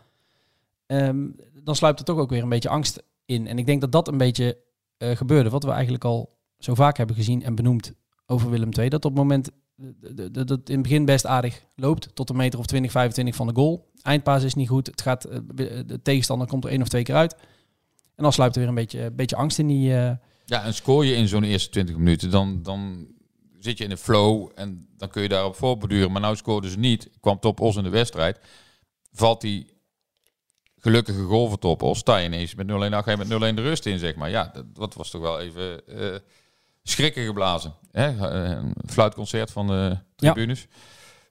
[0.86, 1.28] Ehm,
[1.62, 3.46] dan sluipt er toch ook weer een beetje angst in.
[3.46, 4.58] En ik denk dat dat een beetje
[4.96, 7.92] eh, gebeurde, wat we eigenlijk al zo vaak hebben gezien en benoemd
[8.26, 8.88] over Willem II.
[8.88, 9.50] Dat op het moment
[10.32, 13.46] dat het in het begin best aardig loopt, tot een meter of 20, 25 van
[13.46, 13.90] de goal.
[14.02, 14.86] Eindpaas is niet goed.
[14.86, 15.38] Het gaat, eh,
[15.86, 17.34] de tegenstander komt er één of twee keer uit.
[18.14, 19.88] En dan sluipt er weer een beetje, beetje angst in die...
[20.44, 23.06] Ja, en scoor je in zo'n eerste 20 minuten, dan, dan
[23.58, 26.12] zit je in de flow en dan kun je daarop voorborduren.
[26.12, 28.38] Maar nou scoorde ze niet, kwam Top Os in de wedstrijd,
[29.12, 29.71] valt die
[30.82, 33.30] gelukkige goal voor Top Os, sta je ineens met 0-1, nou ga je met 0-1
[33.30, 34.30] de rust in, zeg maar.
[34.30, 36.16] Ja, dat, was toch wel even uh,
[36.82, 37.74] schrikken geblazen.
[37.90, 38.08] Hè?
[38.30, 40.66] Een fluitconcert van de tribunes.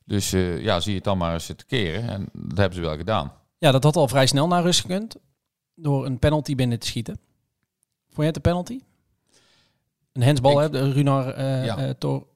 [0.06, 2.10] Dus uh, ja, zie je het dan maar eens te keren.
[2.10, 3.34] En dat hebben ze wel gedaan.
[3.58, 5.16] Ja, dat had al vrij snel naar rust gekund.
[5.76, 7.20] Door een penalty binnen te schieten.
[8.06, 8.80] Vond je het een penalty?
[10.14, 10.68] Een hensbal, hè?
[10.68, 11.88] Runar uh, ja.
[11.88, 12.28] uh, Tor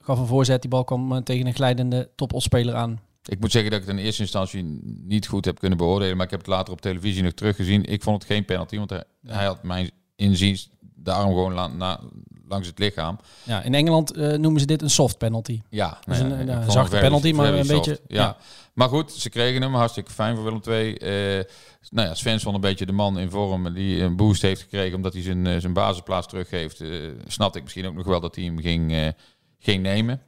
[0.00, 0.60] gaf een voorzet.
[0.60, 3.00] Die bal kwam tegen een glijdende topelspeler aan.
[3.28, 6.16] Ik moet zeggen dat ik het in eerste instantie niet goed heb kunnen beoordelen.
[6.16, 7.84] Maar ik heb het later op televisie nog teruggezien.
[7.84, 8.76] Ik vond het geen penalty.
[8.76, 12.00] Want hij, hij had mijn inziens de arm gewoon la, na,
[12.48, 13.18] langs het lichaam.
[13.42, 15.60] Ja, in Engeland uh, noemen ze dit een soft penalty.
[15.70, 18.00] Ja, dus een, een, een zachte penalty, maar een beetje...
[18.06, 18.22] Ja.
[18.22, 18.36] ja.
[18.72, 19.74] Maar goed, ze kregen hem.
[19.74, 20.92] Hartstikke fijn voor Willem II.
[20.92, 21.44] Uh,
[21.90, 25.12] nou ja, Svensson een beetje de man in vorm die een boost heeft gekregen omdat
[25.12, 26.80] hij zijn, zijn basisplaats teruggeeft.
[26.80, 29.14] Uh, snapte ik misschien ook nog wel dat hij hem ging,
[29.58, 30.22] ging nemen.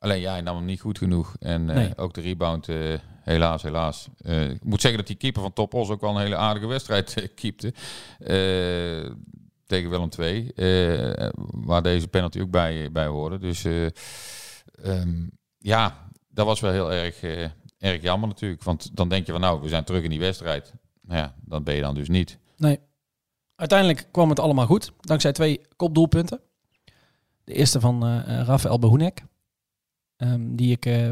[0.00, 1.36] Alleen ja, hij nam hem niet goed genoeg.
[1.38, 1.96] En nee.
[1.96, 2.68] ook de rebound,
[3.22, 4.08] helaas, helaas.
[4.24, 7.30] ik moet zeggen dat die keeper van Top Os ook wel een hele aardige wedstrijd
[7.34, 7.74] keepte
[9.66, 10.52] tegen Willem II.
[11.50, 13.38] Waar deze penalty ook bij, bij hoorde.
[13.38, 13.64] Dus
[14.84, 17.22] um, ja, dat was wel heel erg,
[17.78, 18.62] erg jammer natuurlijk.
[18.62, 20.72] Want dan denk je van nou, we zijn terug in die wedstrijd.
[21.00, 22.38] Nou ja, dan ben je dan dus niet.
[22.56, 22.78] Nee.
[23.54, 24.92] Uiteindelijk kwam het allemaal goed.
[25.00, 26.40] Dankzij twee kopdoelpunten.
[27.44, 29.22] De eerste van Rafael Behoenek.
[30.22, 31.10] Um, die ik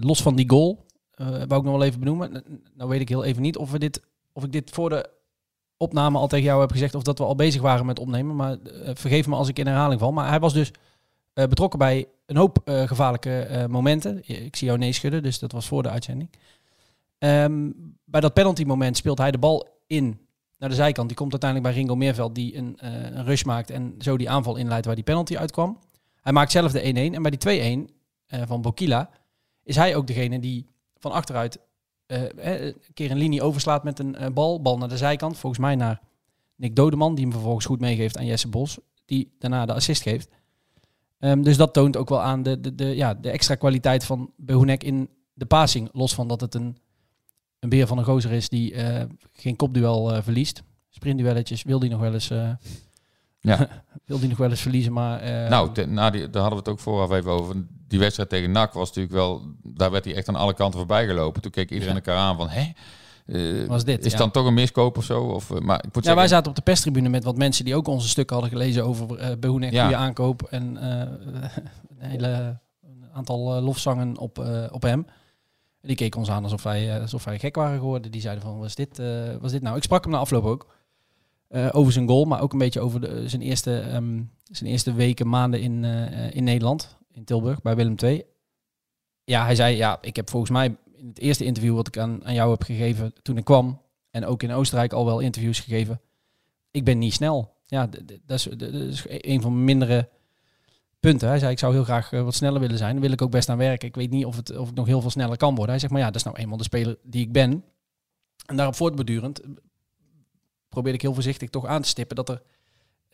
[0.00, 0.86] los van die goal,
[1.16, 2.42] wou ik nog wel even benoemen.
[2.74, 5.10] Nou weet ik heel even niet of, we dit, of ik dit voor de
[5.76, 8.36] opname al tegen jou heb gezegd of dat we al bezig waren met opnemen.
[8.36, 10.12] Maar uh, vergeef me als ik in herhaling val.
[10.12, 10.70] Maar hij was dus
[11.34, 14.28] uh, betrokken bij een hoop uh, gevaarlijke momenten.
[14.28, 16.30] Ik zie jou nee schudden, dus dat was voor de uitzending.
[17.18, 20.18] Um, bij dat penalty moment speelt hij de bal in
[20.58, 21.08] naar de zijkant.
[21.08, 24.56] Die komt uiteindelijk bij Ringo Meerveld die een, een rush maakt en zo die aanval
[24.56, 25.78] inleidt waar die penalty uitkwam.
[26.22, 27.88] Hij maakt zelf de 1-1 en bij die
[28.26, 29.10] 2-1 van Bokila
[29.62, 30.66] is hij ook degene die
[30.98, 31.58] van achteruit
[32.06, 34.62] uh, een keer een linie overslaat met een bal.
[34.62, 35.38] Bal naar de zijkant.
[35.38, 36.00] Volgens mij naar
[36.56, 37.14] Nick Dodeman.
[37.14, 38.78] Die hem vervolgens goed meegeeft aan Jesse Bos.
[39.04, 40.28] Die daarna de assist geeft.
[41.18, 44.32] Um, dus dat toont ook wel aan de, de, de, ja, de extra kwaliteit van
[44.36, 45.88] Behoenek in de passing.
[45.92, 46.76] Los van dat het een,
[47.58, 48.74] een beer van een gozer is die
[49.32, 50.62] geen kopduel verliest.
[50.88, 52.30] Sprintduelletjes wil hij nog wel eens...
[53.42, 53.68] ja.
[54.06, 55.48] wil hij nog wel eens verliezen, maar...
[55.48, 57.56] nou, te, nou die, daar hadden we het ook vooraf even over
[57.92, 61.06] die wedstrijd tegen NAC was natuurlijk wel, daar werd hij echt aan alle kanten voorbij
[61.06, 61.42] gelopen.
[61.42, 62.72] Toen keek iedereen elkaar aan van, hè?
[63.26, 64.18] Uh, was dit, is ja.
[64.18, 65.22] dan toch een miskoop of zo?
[65.22, 66.14] Of, uh, maar ik moet ja, zeggen...
[66.14, 69.20] wij zaten op de perstribune met wat mensen die ook onze stukken hadden gelezen over
[69.20, 69.82] uh, Behoenek, ja.
[69.82, 71.50] goede aankoop en een
[71.98, 72.58] hele
[73.12, 74.38] aantal lofzangen op,
[74.70, 75.06] op hem.
[75.80, 78.10] En die keken ons aan alsof wij, alsof wij gek waren geworden.
[78.10, 79.02] Die zeiden van, was dit,
[79.40, 79.76] was dit nou?
[79.76, 80.66] Ik sprak hem na afloop ook.
[81.72, 85.28] Over zijn goal, maar ook een beetje over de, zijn, eerste, um, zijn eerste weken,
[85.28, 85.84] maanden in,
[86.32, 88.24] in Nederland in Tilburg bij Willem II.
[89.24, 92.24] Ja, hij zei, ja, ik heb volgens mij in het eerste interview wat ik aan,
[92.24, 96.00] aan jou heb gegeven toen ik kwam, en ook in Oostenrijk al wel interviews gegeven,
[96.70, 97.54] ik ben niet snel.
[97.66, 97.86] Ja,
[98.26, 100.08] dat is, dat is een van mijn mindere
[101.00, 101.28] punten.
[101.28, 102.92] Hij zei, ik zou heel graag wat sneller willen zijn.
[102.92, 103.88] Daar wil ik ook best aan werken.
[103.88, 105.70] Ik weet niet of, het, of ik nog heel veel sneller kan worden.
[105.70, 107.64] Hij zegt, maar ja, dat is nou eenmaal de speler die ik ben.
[108.46, 109.40] En daarop voortbedurend
[110.72, 112.42] probeerde ik heel voorzichtig toch aan te stippen dat er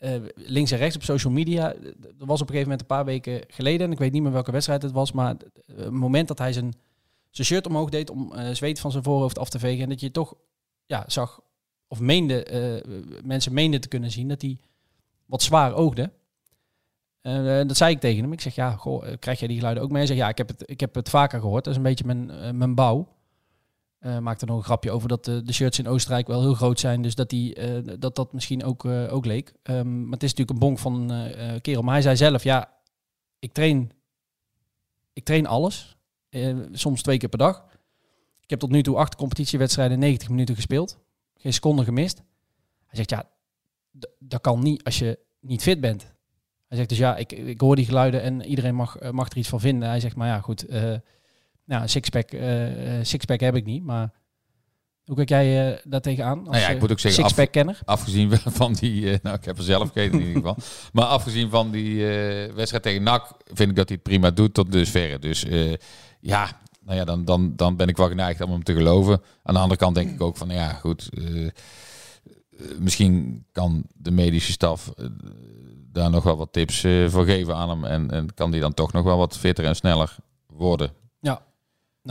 [0.01, 1.75] uh, links en rechts op social media.
[2.19, 4.33] Er was op een gegeven moment een paar weken geleden, en ik weet niet meer
[4.33, 5.35] welke wedstrijd het was, maar
[5.67, 6.75] het moment dat hij zijn,
[7.31, 10.01] zijn shirt omhoog deed om uh, zweet van zijn voorhoofd af te vegen, en dat
[10.01, 10.35] je toch
[10.87, 11.41] ja, zag,
[11.89, 12.83] of meende,
[13.25, 14.59] mensen meenden te kunnen zien dat hij
[15.27, 16.11] wat zwaar oogde.
[17.67, 18.33] dat zei ik tegen hem.
[18.33, 19.99] Ik zeg, ja, goh, krijg jij die geluiden ook mee?
[19.99, 21.65] Hij zegt, ja, ik heb het, ik heb het vaker gehoord.
[21.65, 23.09] Dat is een beetje mijn, mijn bouw.
[24.01, 26.81] Uh, maakte nog een grapje over dat de, de, shirts in Oostenrijk wel heel groot
[26.81, 27.03] zijn.
[27.03, 29.53] Dus dat die, uh, dat, dat misschien ook, uh, ook leek.
[29.63, 31.13] Um, maar het is natuurlijk een bonk van
[31.61, 31.83] kerel.
[31.83, 32.73] Maar hij zei zelf, ja,
[33.39, 33.91] ik train,
[35.13, 35.97] ik train alles.
[36.73, 37.65] soms twee keer per dag.
[38.41, 40.99] Ik heb tot nu toe acht competitiewedstrijden 90 minuten gespeeld.
[41.37, 42.23] Geen seconde gemist.
[42.87, 43.29] Hij zegt, ja,
[44.19, 46.03] dat kan niet als je niet fit bent.
[46.69, 49.37] Hij zegt dus ja, ik, ik hoor die geluiden en iedereen mag, eh, mag er
[49.37, 49.89] iets van vinden.
[49.89, 50.95] Hij zegt maar ja, goed, eh
[51.69, 54.11] nou, sixpack, eh, eh, sixpack heb ik niet, maar
[55.05, 56.39] hoe kijk jij eh, daar tegenaan?
[56.39, 57.79] Als, Nou ja, ik moet ook zeggen, af- sixpack-kenner?
[57.85, 60.57] Afgezien van die, nou ik heb er zelf gekeken in ieder geval.
[60.93, 62.05] Maar afgezien van die
[62.55, 65.19] wedstrijd tegen NAC vind ik dat hij het prima doet tot dusverre.
[65.19, 65.45] Dus
[66.21, 66.49] ja,
[66.81, 69.23] nou ja, dan, dan, dan ben ik wel geneigd om hem te geloven.
[69.43, 71.09] Aan de andere kant denk ik ook van, ja goed,
[72.79, 74.93] misschien kan de medische staf
[75.93, 77.85] daar nog wel wat tips voor geven aan hem.
[77.85, 80.91] En, en kan die dan toch nog wel wat fitter en sneller worden.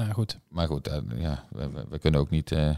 [0.03, 0.39] Nou goed.
[0.49, 2.75] Maar goed, eh, ja, we, we- we kunnen ook niet eh,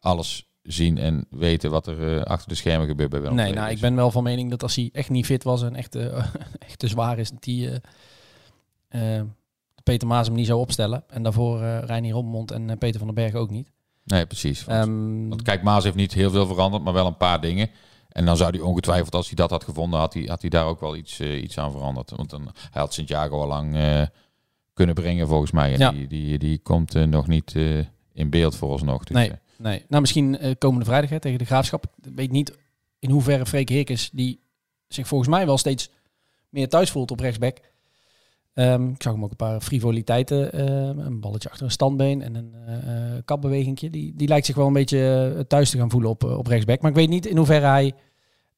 [0.00, 3.70] alles zien en weten wat er eh, achter de schermen gebeurt bij Willem Nee, nou,
[3.70, 6.26] ik ben wel van mening dat als hij echt niet fit was en echt, eh,
[6.68, 7.80] echt te zwaar is, dat hij
[8.88, 9.22] eh,
[9.82, 11.04] Peter Maas hem niet zou opstellen.
[11.08, 13.70] En daarvoor Reinier Rommond en Peter van den Berg ook niet.
[14.04, 14.64] Nee, precies.
[14.64, 17.70] Want, Ehm, want kijk, Maas heeft niet heel veel veranderd, maar wel een paar dingen.
[18.08, 20.66] En dan zou hij ongetwijfeld, als hij dat had gevonden, had hij, had hij daar
[20.66, 22.10] ook wel iets, iets aan veranderd.
[22.10, 23.74] Want dan, hij had Santiago al lang
[24.84, 25.72] kunnen brengen, volgens mij.
[25.72, 25.90] En Ja.
[25.90, 27.78] die, die, die komt eh, nog niet eh,
[28.12, 29.04] in beeld vooralsnog.
[29.04, 29.30] Dus, Nee.
[29.30, 31.84] eh, Nee, nou misschien komende vrijdag hè, tegen de Graafschap.
[32.02, 32.58] Ik weet niet
[32.98, 34.40] in hoeverre Freek Heerkens, die
[34.88, 35.90] zich volgens mij wel steeds
[36.48, 37.58] meer thuis voelt op rechtsback.
[38.54, 42.34] Ehm, ik zag hem ook een paar frivoliteiten, ehm, een balletje achter een standbeen en
[42.34, 42.54] een
[43.24, 43.90] kapbewegingje.
[43.90, 46.80] Die, die lijkt zich wel een beetje thuis te gaan voelen op, op rechtsback.
[46.80, 47.92] Maar ik weet niet in hoeverre hij,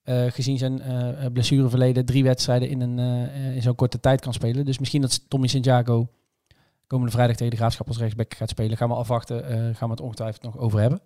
[0.05, 4.33] eh, gezien zijn eh, blessureverleden, drie wedstrijden in, een, eh, in zo'n korte tijd kan
[4.33, 4.65] spelen.
[4.65, 6.09] Dus misschien dat Tommy Santiago
[6.87, 8.77] komende vrijdag tegen de Graafschap als rechtsback gaat spelen.
[8.77, 9.45] Gaan we afwachten.
[9.49, 11.01] eh, gaan we het ongetwijfeld nog over hebben.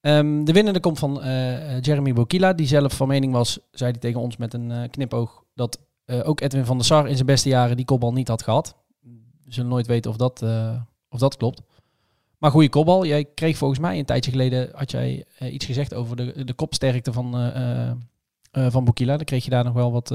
[0.00, 3.90] Ehm, de winnende komt van eh, eh, Jeremy Bokila, die zelf van mening was, zei
[3.90, 7.14] hij tegen ons met een eh, knipoog, dat eh, ook Edwin van der Sar in
[7.14, 8.76] zijn beste jaren die kopbal niet had gehad.
[9.44, 11.62] We zullen nooit weten of dat, eh, of dat klopt.
[12.38, 13.06] Maar goede kopbal.
[13.06, 16.54] Jij kreeg volgens mij een tijdje geleden, had jij eh, iets gezegd over de, de
[16.54, 17.38] kopsterkte van,
[18.50, 19.16] eh, van Bokila.
[19.16, 20.14] Dan kreeg je daar nog wel wat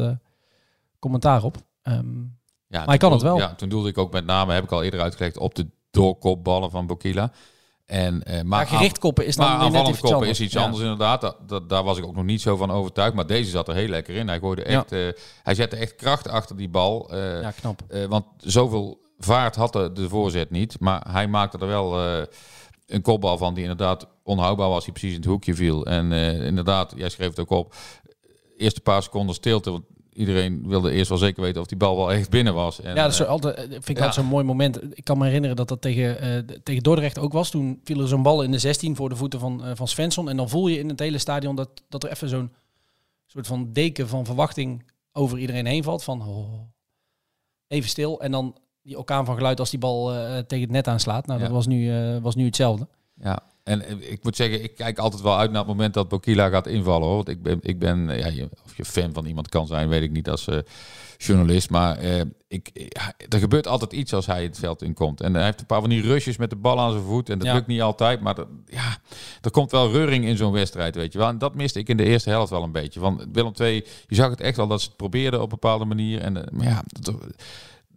[1.00, 1.58] commentaar op.
[1.82, 2.22] Ehm,
[2.68, 3.38] Ja, Maar hij kan het wel.
[3.38, 6.72] Ja, toen doelde ik ook met name, heb ik al eerder uitgelegd, op de doorkopballen
[6.72, 7.32] van Bokila.
[7.86, 10.64] En, maar maar gericht koppen is dan maar net koppen iets is iets Ja.
[10.64, 11.22] anders inderdaad.
[11.22, 13.14] Dat, dat, daar was ik ook nog niet zo van overtuigd.
[13.14, 14.28] Maar deze zat er heel lekker in.
[14.28, 15.08] Hij, gooide echt, eh,
[15.44, 17.16] hij zette echt kracht achter die bal.
[17.16, 17.82] Ja, knap.
[18.10, 20.80] want zoveel vaart had de, de voorzet niet.
[20.80, 22.26] Maar hij maakte er wel eh,
[22.88, 24.84] een kopbal van die inderdaad onhoudbaar was.
[24.84, 25.86] Die precies in het hoekje viel.
[25.86, 27.76] En eh, inderdaad, jij schreef het ook op.
[28.58, 29.72] Eerste paar seconden stilte.
[29.72, 29.84] Want
[30.14, 32.82] iedereen wilde eerst wel zeker weten of die bal wel echt binnen was.
[32.82, 33.94] En, ja, dat is eh, altijd, vind ik ja.
[33.94, 34.98] altijd zo'n mooi moment.
[34.98, 37.50] Ik kan me herinneren dat dat tegen, tegen Dordrecht ook was.
[37.50, 40.30] Toen viel er zo'n bal in de 16 voor de voeten van, van Svensson.
[40.30, 42.52] En dan voel je in het hele stadion dat, dat er even zo'n
[43.26, 46.04] soort van deken van verwachting over iedereen heen valt.
[46.04, 46.62] Van oh,
[47.68, 48.22] even stil.
[48.22, 51.26] En dan die orkaan van geluid als die bal eh, tegen het net aanslaat.
[51.26, 51.54] Nou, dat Ja.
[51.54, 52.88] was nu, eh, was nu hetzelfde.
[53.22, 56.50] Ja, en ik moet zeggen, ik kijk altijd wel uit naar het moment dat Bokila
[56.50, 57.08] gaat invallen.
[57.08, 57.16] Hoor.
[57.16, 60.02] Want ik ben, ik ben ja, je- of je fan van iemand kan zijn, weet
[60.02, 60.58] ik niet als eh,
[61.18, 61.70] journalist.
[61.70, 62.00] Maar
[62.48, 62.90] ik,
[63.30, 65.22] er gebeurt altijd iets als hij het veld inkomt.
[65.22, 67.30] En hij heeft een paar van die rushes met de bal aan zijn voet.
[67.30, 67.54] En dat Ja.
[67.54, 68.22] lukt niet altijd.
[68.22, 68.98] Maar dat, ja,
[69.42, 71.28] er komt wel reuring in zo'n wedstrijd, weet je wel.
[71.28, 73.00] En dat miste ik in de eerste helft wel een beetje.
[73.00, 75.86] Van Willem II, je zag het echt wel dat ze het probeerden op een bepaalde
[75.86, 76.22] manier.
[76.22, 77.16] En, maar ja, er,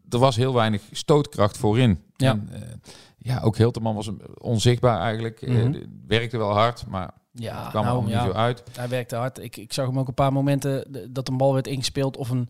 [0.08, 2.02] er was heel weinig stootkracht voorin.
[2.16, 2.30] Ja.
[2.30, 2.60] En, eh,
[3.18, 5.42] ja, ook Hilterman was onzichtbaar eigenlijk.
[5.42, 5.78] Eh, Mhm.
[6.06, 8.22] werkte wel hard, maar Ja, kwam er allemaal ja.
[8.24, 8.62] niet zo uit.
[8.76, 9.38] Hij werkte hard.
[9.38, 12.48] Ik, ik zag hem ook een paar momenten dat een bal werd ingespeeld of een,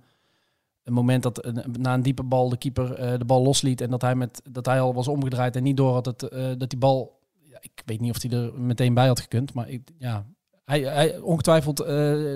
[0.83, 3.91] een moment dat een, na een diepe bal de keeper eh, de bal losliet en
[3.91, 6.21] dat hij, met, dat hij al was omgedraaid en niet door had dat,
[6.59, 7.19] dat die bal...
[7.51, 10.27] Ja, ik weet niet of hij er meteen bij had gekund, maar ik, ja,
[10.65, 11.79] hij, hij, ongetwijfeld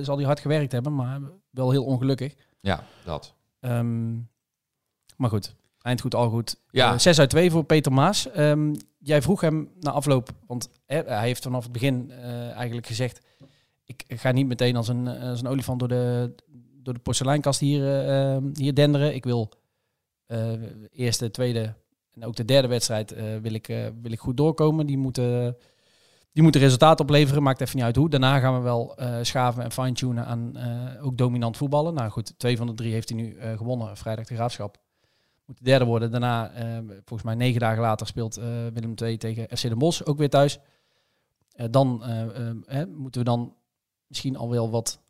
[0.03, 2.35] zal hij hard gewerkt hebben, maar wel heel ongelukkig.
[2.61, 3.35] Ja, dat.
[3.61, 4.17] Ehm,
[5.21, 6.57] maar goed, eind goed, al goed.
[6.71, 6.93] Ja.
[6.93, 8.31] Eh, 6 uit 2 voor Peter Maas.
[8.31, 13.21] Ehm, jij vroeg hem na afloop, want hij heeft vanaf het begin eh, eigenlijk gezegd...
[13.85, 16.35] ik ga niet meteen als een, eh, als een olifant door de,
[16.83, 19.15] door de porseleinkast hier, eh, ehm, hier denderen.
[19.15, 19.53] Ik wil
[20.27, 20.53] eh
[20.91, 21.75] eerste, tweede
[22.21, 24.87] en ook de derde wedstrijd eh, wil, ik, eh, wil ik goed doorkomen.
[24.87, 25.57] Die moeten,
[26.33, 28.09] die moeten resultaat opleveren, maakt even niet uit hoe.
[28.11, 31.95] Daarna gaan we wel eh, schaven en fine-tunen aan eh, ook dominant voetballen.
[31.95, 34.79] Nou goed, twee van de drie heeft hij nu eh, gewonnen, vrijdag de Graafschap.
[35.51, 36.11] Moet de derde worden.
[36.11, 40.03] Daarna, eh, volgens mij negen dagen later, speelt eh, Willem II tegen FC Den Bosch,
[40.03, 40.59] ook weer thuis.
[41.53, 43.55] Eh, dan eh, eh, hè, moeten we dan
[44.07, 45.01] misschien al wel wat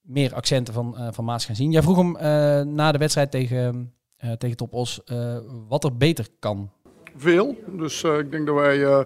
[0.00, 1.70] meer accenten van, eh, van Maas gaan zien.
[1.70, 2.12] Jij vroeg hem
[2.74, 3.94] na de wedstrijd tegen,
[4.38, 5.00] tegen Top Os
[5.68, 6.70] wat er beter kan.
[7.16, 7.56] Veel.
[7.66, 9.00] Dus eh, ik denk dat wij eh,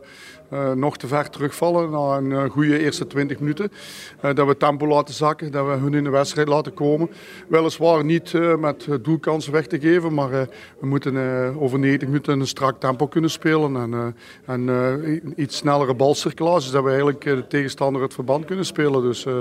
[0.50, 3.72] eh, nog te ver terugvallen na een goede eerste 20 minuten.
[4.20, 7.10] Eh, dat we tempo laten zakken, dat we hun in de wedstrijd laten komen.
[7.48, 10.46] Weliswaar niet eh, met doelkansen weg te geven, maar eh,
[10.80, 13.76] we moeten eh, over 90 minuten een strak tempo kunnen spelen.
[13.76, 18.64] En, eh, en eh, iets snellere balcirculatie, zodat we eigenlijk de tegenstander het verband kunnen
[18.64, 19.02] spelen.
[19.02, 19.38] Dus eh,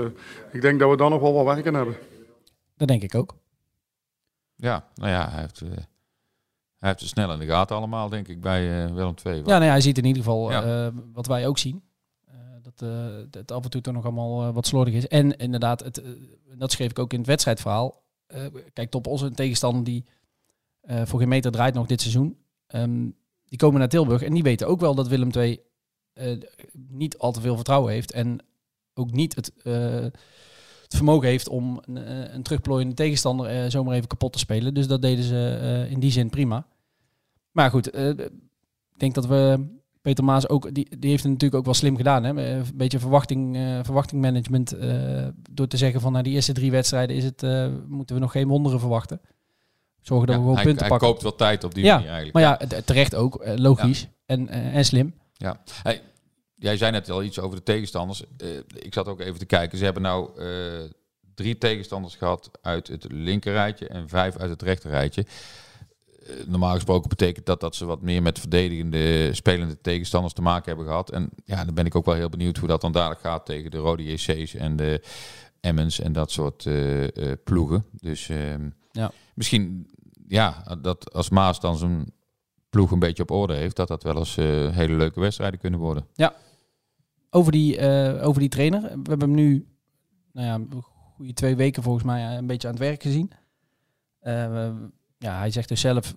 [0.52, 1.96] ik denk dat we daar nog wel wat werk aan hebben.
[2.76, 3.34] Dat denk ik ook.
[4.54, 5.70] Ja, nou ja, hij heeft, uh,
[6.78, 9.42] hij heeft het snel in de gaten allemaal, denk ik, bij uh, Willem II.
[9.44, 10.86] Ja, nee, hij ziet in ieder geval Ja.
[10.86, 11.82] uh, wat wij ook zien.
[12.62, 12.88] dat
[13.30, 15.08] het af en toe toch nog allemaal wat slordig is.
[15.08, 16.02] En inderdaad, het,
[16.54, 18.02] dat schreef ik ook in het wedstrijdverhaal.
[18.72, 20.04] kijk, top onze tegenstander die
[21.04, 22.38] voor geen meter draait nog dit seizoen.
[22.74, 25.60] Um, die komen naar Tilburg en die weten ook wel dat Willem II
[26.72, 28.12] niet al te veel vertrouwen heeft.
[28.12, 28.38] En
[28.94, 29.52] ook niet het
[30.88, 34.74] het vermogen heeft om een, een terugplooiende tegenstander uh, zomaar even kapot te spelen.
[34.74, 36.66] Dus dat deden ze uh, in die zin prima.
[37.50, 38.30] Maar goed, ik
[38.96, 39.66] denk dat we
[40.00, 42.24] Peter Maas ook, die, die heeft het natuurlijk ook wel slim gedaan.
[42.24, 42.30] Hè?
[42.30, 44.76] Een beetje verwachting, verwachtingmanagement
[45.50, 47.42] door te zeggen van na nou, die eerste drie wedstrijden is het,
[47.88, 49.20] moeten we nog geen wonderen verwachten.
[50.00, 51.08] Zorgen dat ja, we gewoon hij, punten hij pakken.
[51.08, 52.34] koopt wel tijd op die ja, manier eigenlijk.
[52.34, 54.08] Maar ja, terecht ook, logisch Ja.
[54.26, 55.14] en, en slim.
[55.32, 56.02] Ja, hey,
[56.58, 58.22] jij zei net al iets over de tegenstanders.
[58.42, 59.78] Uh, ik zat ook even te kijken.
[59.78, 60.90] Ze hebben nou uh,
[61.34, 65.26] drie tegenstanders gehad uit het linkerrijtje en vijf uit het rechterrijtje.
[66.22, 70.64] Uh, normaal gesproken betekent dat dat ze wat meer met verdedigende, spelende tegenstanders te maken
[70.66, 71.10] hebben gehad.
[71.10, 73.70] En ja, dan ben ik ook wel heel benieuwd hoe dat dan dadelijk gaat tegen
[73.70, 75.02] de Rode JC's en de
[75.60, 76.68] Emmens en dat soort
[77.44, 77.84] ploegen.
[78.00, 79.10] Dus ehm, ja.
[79.34, 79.90] misschien,
[80.28, 82.12] ja, dat als Maas dan zijn
[82.70, 84.34] ploeg een beetje op orde heeft, dat dat wel eens
[84.74, 86.06] hele leuke wedstrijden kunnen worden.
[86.14, 86.34] Ja,
[87.30, 88.80] over die, uh, over die trainer.
[88.80, 89.66] We hebben hem nu,
[90.32, 90.80] nou ja,
[91.14, 93.30] goede twee weken volgens mij een beetje aan het werk gezien.
[94.22, 94.70] Uh,
[95.18, 96.14] ja, hij zegt dus zelf,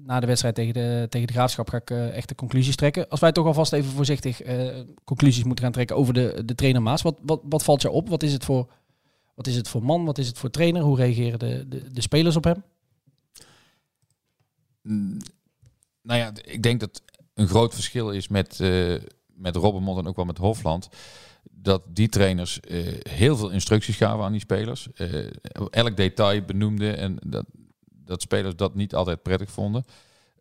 [0.00, 3.08] na de wedstrijd tegen de, tegen de Graafschap ga ik echte conclusies trekken.
[3.08, 4.40] Als wij toch alvast even voorzichtig
[5.04, 7.02] conclusies moeten gaan trekken over de, de trainer Maas.
[7.02, 8.08] Wat, wat, wat valt jou op?
[8.08, 8.72] Wat is, het voor,
[9.34, 10.04] wat is het voor man?
[10.04, 10.82] Wat is het voor trainer?
[10.82, 12.64] Hoe reageren de, de, de spelers op hem?
[14.82, 15.18] Mm,
[16.02, 17.02] nou ja, ik denk dat
[17.34, 18.60] een groot verschil is met
[19.34, 20.88] met Robbenmond en ook wel met Hofland.
[21.50, 24.88] Dat die trainers uh, heel veel instructies gaven aan die spelers.
[24.96, 25.26] Uh,
[25.70, 27.44] elk detail benoemde en dat,
[27.88, 29.84] dat spelers dat niet altijd prettig vonden.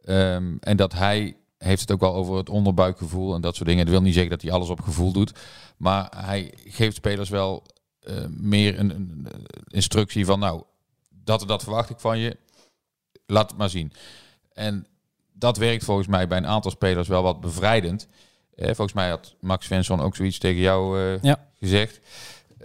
[0.06, 3.86] Um, en dat hij heeft het ook wel over het onderbuikgevoel en dat soort dingen.
[3.86, 5.40] Dat wil niet zeggen dat hij alles op gevoel doet.
[5.78, 7.64] Maar hij geeft spelers wel
[8.04, 9.28] uh, meer een, een,
[9.68, 10.64] instructie van nou,
[11.10, 12.38] dat dat verwacht ik van je.
[13.26, 13.94] Laat het maar zien.
[14.54, 14.88] En
[15.34, 18.08] dat werkt volgens mij bij een aantal spelers wel wat bevrijdend.
[18.56, 21.48] Eh, volgens mij had Max Svensson ook zoiets tegen jou uh, ja.
[21.60, 22.00] gezegd.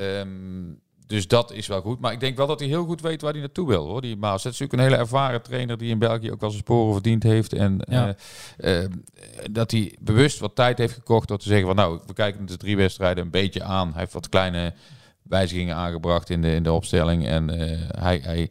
[0.01, 2.01] Um, dus dat is wel goed.
[2.01, 3.87] Maar ik denk wel dat hij heel goed weet waar hij naartoe wil.
[3.87, 4.01] Hoor.
[4.01, 4.45] Die Maas.
[4.45, 7.23] Het is natuurlijk een hele ervaren trainer die in België ook wel zijn sporen verdiend
[7.23, 7.53] heeft.
[7.53, 8.17] En ja.
[8.59, 8.89] uh, uh,
[9.51, 12.57] dat hij bewust wat tijd heeft gekocht door te zeggen van nou, we kijken de
[12.57, 13.91] drie wedstrijden een beetje aan.
[13.91, 14.75] Hij heeft wat kleine
[15.23, 17.27] wijzigingen aangebracht in de, in de opstelling.
[17.27, 17.49] En
[17.99, 18.51] hij, hij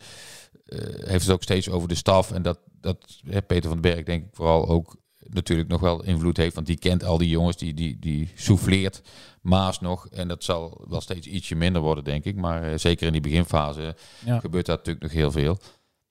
[1.05, 2.31] heeft het ook steeds over de staf.
[2.31, 4.95] En dat, dat Peter van den Berg denk ik vooral ook
[5.29, 6.55] natuurlijk nog wel invloed heeft.
[6.55, 9.01] Want die kent al die jongens, die, die, die souffleert
[9.41, 10.07] Maas nog.
[10.07, 12.35] En dat zal wel steeds ietsje minder worden, denk ik.
[12.35, 14.39] Maar uh, zeker in die beginfase ja.
[14.39, 15.57] gebeurt dat natuurlijk nog heel veel.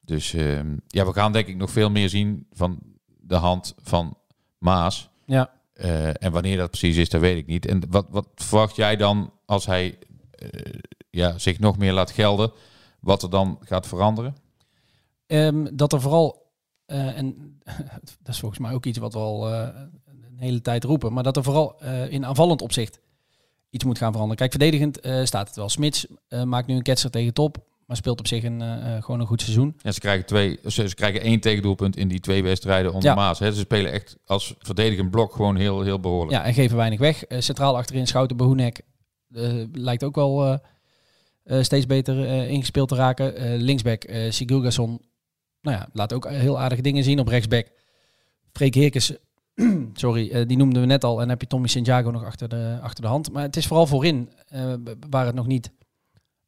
[0.00, 2.78] Dus uh, ja, we gaan denk ik nog veel meer zien van
[3.20, 4.16] de hand van
[4.58, 5.08] Maas.
[5.26, 5.50] Ja.
[5.74, 7.66] Uh, en wanneer dat precies is, dat weet ik niet.
[7.66, 9.98] En wat, wat verwacht jij dan als hij
[11.10, 12.52] ja, zich nog meer laat gelden?
[13.00, 14.36] Wat er dan gaat veranderen?
[15.26, 16.43] Um, dat er vooral
[16.86, 17.58] uh, en
[18.22, 19.68] dat is volgens mij ook iets wat we al uh,
[20.04, 21.12] een hele tijd roepen.
[21.12, 23.00] Maar dat er vooral uh, in aanvallend opzicht
[23.70, 24.48] iets moet gaan veranderen.
[24.48, 25.68] Kijk, verdedigend staat het wel.
[25.68, 26.06] Smits
[26.44, 27.72] maakt nu een ketser tegen top.
[27.86, 28.62] Maar speelt op zich een,
[29.02, 29.74] gewoon een goed seizoen.
[29.78, 33.14] Ja, ze krijgen, twee, ze, ze krijgen één tegendoelpunt in die twee wedstrijden onder Ja.
[33.14, 33.38] Maas.
[33.38, 33.52] Hè.
[33.52, 36.32] Ze spelen echt als verdedigend blok gewoon heel, heel behoorlijk.
[36.32, 37.24] Ja, en geven weinig weg.
[37.28, 38.80] centraal achterin Schouten Behoenek
[39.72, 40.60] lijkt ook wel
[41.44, 43.56] steeds beter ingespeeld te raken.
[43.56, 45.00] linksback Sigurgason
[45.64, 47.66] nou ja, laat ook heel aardige dingen zien op rechtsback.
[48.52, 49.12] Freek Heerkens,
[49.92, 51.20] sorry, uh, die noemden we net al.
[51.20, 53.32] En heb je Tommy Santiago nog achter de, achter de hand.
[53.32, 54.74] Maar het is vooral voorin uh,
[55.08, 55.70] waar het nog niet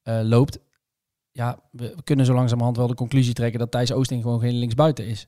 [0.04, 0.58] uh, loopt.
[1.32, 5.06] Ja, we, kunnen zo langzamerhand wel de conclusie trekken dat Thijs Oosting gewoon geen linksbuiten
[5.06, 5.26] is.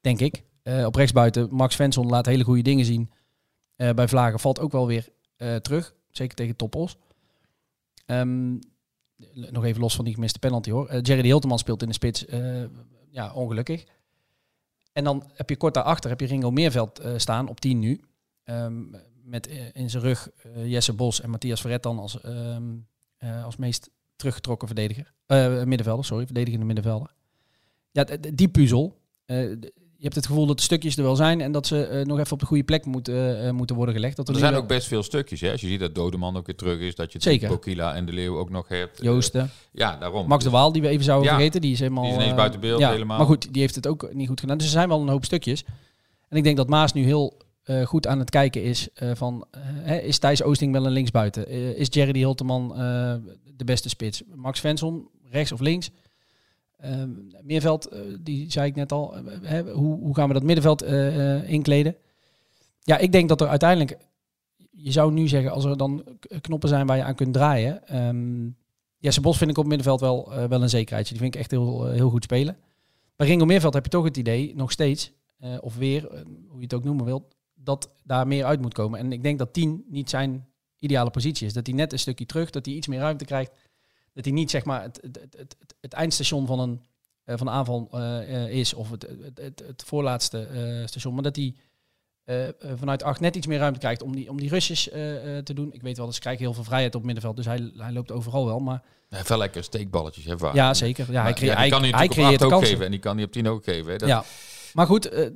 [0.00, 0.42] Denk ik.
[0.84, 3.10] op rechtsbuiten, Max Svensson laat hele goede dingen zien.
[3.76, 5.08] bij Vlagen valt ook wel weer
[5.62, 5.94] terug.
[6.10, 6.96] Zeker tegen Toppos.
[8.06, 8.58] Um,
[9.32, 11.00] nog even los van die gemiste penalty hoor.
[11.00, 12.24] Jerry de Hilteman speelt in de spits
[13.16, 13.84] ja, ongelukkig.
[14.92, 18.00] En dan heb je kort daarachter heb je Ringo Meerveld uh, staan op 10 nu.
[18.44, 22.86] Um, met uh, in zijn rug uh, Jesse Bos en Matthias Verret dan als, um,
[23.44, 25.12] als meest teruggetrokken verdediger.
[25.66, 27.14] middenvelder, sorry, verdedigende middenvelder.
[27.90, 28.98] Ja, die puzzel.
[30.06, 32.32] Je hebt het gevoel dat de stukjes er wel zijn en dat ze nog even
[32.32, 34.16] op de goede plek moeten, moeten worden gelegd.
[34.16, 35.40] Dat er zijn ook best veel stukjes.
[35.40, 35.50] Hè?
[35.50, 37.48] Als je ziet dat Dodeman ook weer terug is, dat je Zeker.
[37.48, 39.02] Bokila en de Leeuw ook nog hebt.
[39.02, 39.50] Joosten.
[39.72, 40.26] ja, daarom.
[40.28, 41.34] Max de Waal, die we even zouden Ja.
[41.34, 42.02] vergeten, die is helemaal...
[42.02, 43.16] Die is ineens eh, buiten beeld ja, helemaal.
[43.18, 44.56] Maar goed, die heeft het ook niet goed gedaan.
[44.56, 45.64] Dus er zijn wel een hoop stukjes.
[46.28, 49.46] En ik denk dat Maas nu heel eh, goed aan het kijken is eh, van...
[49.84, 51.48] eh, is Thijs Oosting wel een linksbuiten?
[51.48, 52.78] Eh, is Jerry Hilteman eh,
[53.56, 54.22] de beste spits?
[54.34, 55.90] Max Svensson, rechts of links?
[56.76, 57.10] Ehm,
[57.42, 60.82] Meerveld, eh, die zei ik net al, eh, hè, hoe, hoe gaan we dat middenveld
[60.82, 61.96] eh, inkleden?
[62.80, 63.98] Ja, ik denk dat er uiteindelijk,
[64.70, 66.04] je zou nu zeggen, als er dan
[66.40, 67.88] knoppen zijn waar je aan kunt draaien.
[67.88, 68.48] ehm
[68.98, 71.12] Jesse Bos vind ik op middenveld wel, wel een zekerheidje.
[71.12, 72.56] Die vind ik echt heel, heel goed spelen.
[73.16, 75.12] Bij Ringo Meerveld heb je toch het idee, nog steeds,
[75.60, 76.02] of weer,
[76.48, 78.98] hoe je het ook noemen wilt, dat daar meer uit moet komen.
[78.98, 80.46] En ik denk dat 10 niet zijn
[80.78, 81.52] ideale positie is.
[81.52, 83.52] Dat hij net een stukje terug, dat hij iets meer ruimte krijgt.
[84.16, 86.82] Dat hij niet zeg maar het, het, het, het, het eindstation van een,
[87.24, 91.22] eh, van een aanval eh, is, of het, het, het, het voorlaatste eh, station, maar
[91.22, 91.54] dat hij
[92.76, 94.82] vanuit acht net iets meer ruimte krijgt om die, om die rushes
[95.44, 95.72] te doen.
[95.72, 97.92] Ik weet wel, dat ze krijgen heel veel vrijheid op het middenveld, dus hij, hij
[97.92, 98.58] loopt overal wel.
[98.58, 100.54] Maar Hij heeft wel lekker steekballetjes, hè, vaak.
[100.54, 101.12] ja, zeker.
[101.12, 102.68] Ja, hij, ja, die hij, kan hij, hij creëert de ook kansen.
[102.68, 103.92] geven en die kan hij op 10 ook geven.
[103.92, 103.98] Hè.
[103.98, 104.24] Dat, Ja,
[104.72, 105.30] maar goed,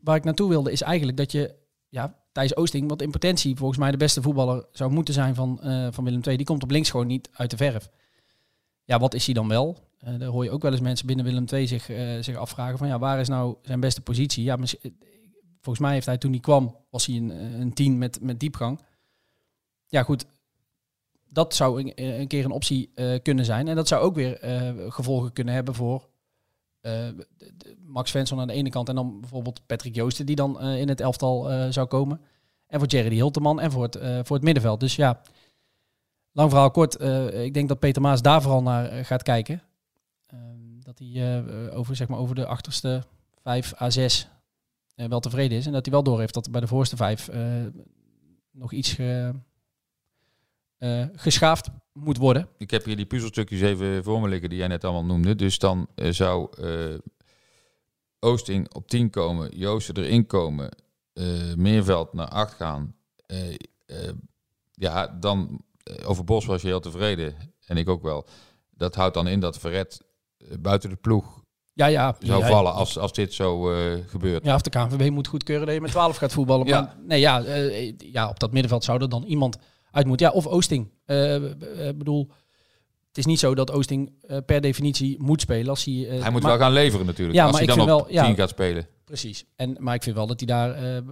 [0.00, 1.54] waar ik naartoe wilde is eigenlijk dat je,
[1.88, 5.58] ja, Thijs Oosting, wat in potentie volgens mij de beste voetballer zou moeten zijn van,
[5.92, 7.90] van Willem II, die komt op links gewoon niet uit de verf.
[8.84, 9.78] Ja, wat is hij dan wel?
[9.98, 12.78] Eh daar hoor je ook wel eens mensen binnen Willem II zich, eh, zich afvragen
[12.78, 14.44] van, ja, waar is nou zijn beste positie?
[14.44, 14.56] Ja,
[15.60, 18.40] volgens mij heeft hij toen hij kwam, was hij een, eh, een tien met, met
[18.40, 18.80] diepgang.
[19.86, 20.26] Ja, goed.
[21.28, 22.90] Dat zou een, een keer een optie
[23.22, 23.68] kunnen zijn.
[23.68, 24.38] En dat zou ook weer
[24.88, 26.08] gevolgen kunnen hebben voor
[27.78, 31.00] Max Svensson aan de ene kant en dan bijvoorbeeld Patrick Joosten die dan in het
[31.00, 32.20] elftal zou komen.
[32.66, 34.80] En voor Jerry Hilteman en voor het, voor het middenveld.
[34.80, 35.22] Dus ja,
[36.32, 36.96] lang verhaal kort.
[36.96, 39.62] eh, ik denk dat Peter Maas daar vooral naar eh, gaat kijken.
[40.26, 43.02] Ehm, dat hij eh, over, zeg maar, over de achterste
[43.42, 44.28] 5 à 6
[44.94, 45.66] eh, wel tevreden is.
[45.66, 47.42] En dat hij wel doorheeft dat bij de voorste vijf eh,
[48.50, 49.34] nog iets ge,
[51.14, 52.48] geschaafd moet worden.
[52.58, 55.34] Ik heb hier die puzzelstukjes even voor me liggen die jij net allemaal noemde.
[55.34, 56.50] Dus dan zou
[58.18, 60.70] Oosting op 10 komen, Joosten erin komen,
[61.56, 62.94] Meerveld naar 8 gaan.
[64.72, 65.64] Ja, dan
[66.04, 67.34] over Bos was je heel tevreden.
[67.66, 68.26] En ik ook wel.
[68.70, 70.00] Dat houdt dan in dat Verret
[70.38, 72.16] eh, buiten de ploeg Ja, ja.
[72.20, 74.44] zou ja, vallen als, als dit zo eh, gebeurt.
[74.44, 76.66] Ja, of de KNVB moet goedkeuren dat je met 12 gaat voetballen.
[76.66, 76.80] Ja.
[76.80, 79.56] Maar nee, ja, eh, ja, op dat middenveld zou er dan iemand
[79.90, 80.26] uit moeten.
[80.26, 80.90] Ja, of Oosting.
[81.04, 81.34] Eh,
[81.88, 82.30] eh, bedoel,
[83.08, 85.68] het is niet zo dat Oosting eh, per definitie moet spelen.
[85.68, 87.36] Als hij, eh, Hij moet maar- wel gaan leveren natuurlijk.
[87.38, 88.26] Ja, als maar hij ik dan vind op wel- ja.
[88.26, 88.86] 10 gaat spelen.
[89.04, 89.44] Precies.
[89.56, 90.70] En, maar ik vind wel dat hij daar...
[90.74, 91.02] eh,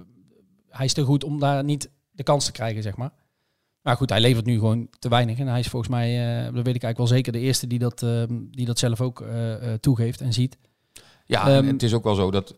[0.68, 3.12] hij is te goed om daar niet de kans te krijgen, zeg maar.
[3.88, 5.38] Maar goed, hij levert nu gewoon te weinig.
[5.38, 7.78] En hij is volgens mij, eh, dat weet ik eigenlijk wel zeker, de eerste die
[7.78, 10.58] dat, eh, die dat zelf ook eh, toegeeft en ziet.
[11.26, 12.54] Ja, en Ehm, het is ook wel zo dat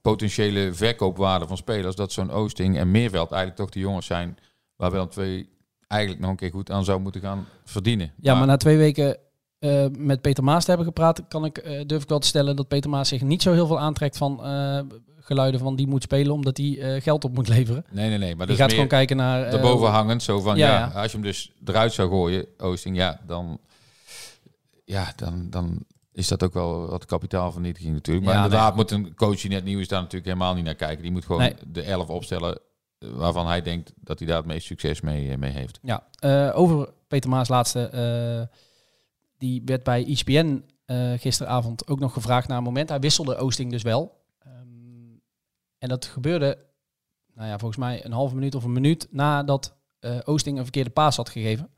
[0.00, 4.38] potentiële verkoopwaarde van spelers, dat zo'n Oosting en Meerveld eigenlijk toch de jongens zijn
[4.76, 5.48] waar Willem twee
[5.86, 8.12] eigenlijk nog een keer goed aan zou moeten gaan verdienen.
[8.20, 9.16] Ja, maar na twee weken
[9.98, 12.90] met Peter Maas te hebben gepraat, kan ik, durf ik wel te stellen dat Peter
[12.90, 14.40] Maas zich niet zo heel veel aantrekt van
[15.28, 17.84] geluiden van die moet spelen, omdat hij eh, geld op moet leveren.
[17.90, 18.36] nee, nee, nee.
[18.36, 19.44] Maar die gaat gewoon kijken naar...
[19.44, 20.22] eh, daarboven hangend.
[20.22, 23.58] Zo van, Ja, als je hem dus eruit zou gooien, Oosting, ja, dan,
[24.84, 25.78] ja, dan, dan
[26.12, 28.26] is dat ook wel wat kapitaalvernietiging natuurlijk.
[28.26, 30.74] Maar Ja, inderdaad moet een coach die net nieuw is daar natuurlijk helemaal niet naar
[30.74, 31.02] kijken.
[31.02, 31.54] Die moet gewoon Nee.
[31.66, 32.58] de elf opstellen
[32.98, 35.78] eh, waarvan hij denkt dat hij daar het meest succes mee, eh, mee heeft.
[35.82, 37.80] Ja, eh, over Peter Maas laatste.
[37.88, 38.56] eh,
[39.38, 42.88] die werd bij ESPN eh, gisteravond ook nog gevraagd naar een moment.
[42.88, 44.16] Hij wisselde Oosting dus wel.
[45.78, 46.58] En dat gebeurde,
[47.34, 50.90] nou ja, volgens mij een halve minuut of een minuut nadat eh, Oosting een verkeerde
[50.90, 51.70] paas had gegeven.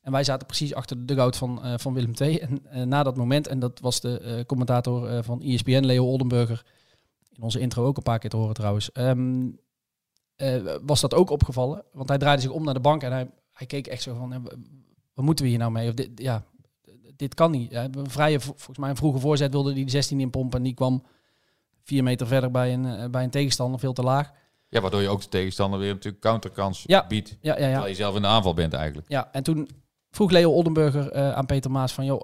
[0.00, 2.38] En wij zaten precies achter de dugout van, eh, van Willem II.
[2.38, 6.64] En eh, na dat moment, en dat was de commentator van ESPN, Leo Oldenburger,
[7.32, 9.50] in onze intro ook een paar keer te horen trouwens, ehm,
[10.36, 11.84] eh, was dat ook opgevallen.
[11.92, 14.48] Want hij draaide zich om naar de bank en hij, hij keek echt zo van,
[15.14, 15.88] wat moeten we hier nou mee?
[15.88, 16.44] Of dit, ja,
[17.16, 17.72] dit kan niet.
[17.72, 21.02] Een vrije, volgens mij een vroege voorzet wilde de 16 inpompen en die kwam
[21.84, 24.32] vier meter verder bij een, eh, bij een tegenstander, veel te laag.
[24.68, 27.06] Ja, waardoor je ook de tegenstander weer natuurlijk counterkans Ja.
[27.06, 27.36] biedt.
[27.40, 27.66] Ja, ja, ja.
[27.66, 29.08] Terwijl je zelf in de aanval bent eigenlijk.
[29.08, 29.68] Ja, en toen
[30.10, 32.20] vroeg Leo Oldenburger eh, aan Peter Maas van, joh,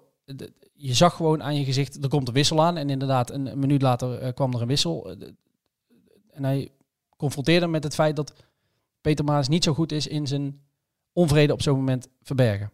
[0.73, 2.77] je zag gewoon aan je gezicht, er komt een wissel aan.
[2.77, 5.17] En inderdaad, een, een minuut later eh, kwam er een wissel.
[6.31, 6.69] En hij
[7.17, 8.33] confronteerde met het feit dat
[9.01, 10.61] Peter Maas niet zo goed is in zijn
[11.13, 12.71] onvrede op zo'n moment verbergen.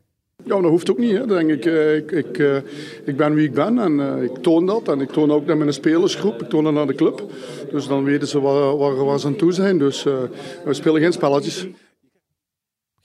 [0.47, 1.13] Ja, dat hoeft ook niet.
[1.17, 1.27] Hè.
[1.27, 2.57] Denk ik, eh, ik, ik, eh,
[3.05, 4.89] ik ben wie ik ben en eh, ik toon dat.
[4.89, 7.33] En ik toon ook naar mijn spelersgroep, ik toon dat naar de club.
[7.71, 9.79] Dus dan weten ze waar, waar, waar ze aan toe zijn.
[9.79, 10.23] Dus eh,
[10.65, 11.67] we spelen geen spelletjes.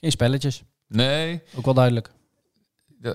[0.00, 2.10] Geen spelletjes, Nee, ook wel duidelijk.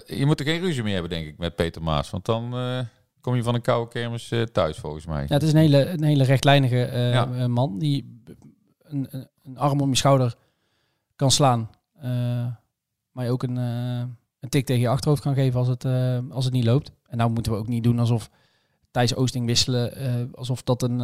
[0.06, 2.10] je moet er geen ruzie mee hebben, denk ik, met Peter Maas.
[2.10, 2.80] Want dan eh,
[3.22, 5.22] kom je van een koude kermis eh, thuis, volgens mij.
[5.28, 7.48] Ja, het is een hele, een hele rechtlijnige Ja.
[7.48, 8.22] man die
[8.84, 10.36] een, een, een arm om je schouder
[11.16, 11.70] kan slaan.
[13.18, 14.00] Maar ook een, eh,
[14.40, 16.92] een tik tegen je achterhoofd kan geven als het, eh, als het niet loopt.
[17.08, 18.30] En nou moeten we ook niet doen alsof
[18.92, 21.00] Thijs Oosting wisselen, eh, alsof dat een,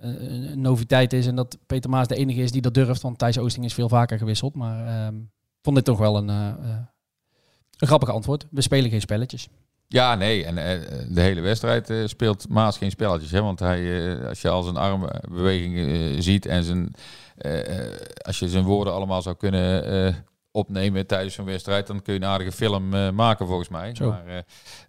[0.00, 3.02] een, noviteit is en dat Peter Maas de enige is die dat durft.
[3.02, 4.54] Want Thijs Oosting is veel vaker gewisseld.
[4.54, 5.14] Maar ehm,
[5.62, 6.86] vond dit toch wel een, een
[7.76, 8.46] grappig antwoord.
[8.50, 9.48] We spelen geen spelletjes.
[9.88, 10.44] Ja, nee.
[10.44, 10.54] En
[11.14, 13.30] de hele wedstrijd speelt Maas geen spelletjes.
[13.30, 13.42] Hè?
[13.42, 16.94] Want hij, als je al zijn armbewegingen ziet en zijn,
[18.22, 20.24] als je zijn woorden allemaal zou kunnen
[20.56, 23.94] opnemen tijdens zo'n wedstrijd, dan kun je een aardige film eh, maken volgens mij.
[23.94, 24.08] Zo.
[24.08, 24.38] Maar eh,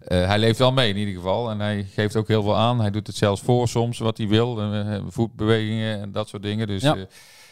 [0.00, 1.50] eh, hij leeft wel mee in ieder geval.
[1.50, 2.80] En hij geeft ook heel veel aan.
[2.80, 4.56] Hij doet het zelfs voor soms wat hij wil.
[5.08, 6.66] voetbewegingen en dat soort dingen.
[6.66, 6.96] Dus Ja.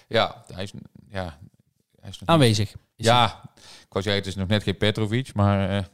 [0.08, 0.72] ja, hij is,
[1.08, 1.38] ja,
[2.00, 2.74] hij is Aanwezig.
[2.96, 5.84] is ja, ik wou zeggen, het is nog net geen Petrovic, maar hij,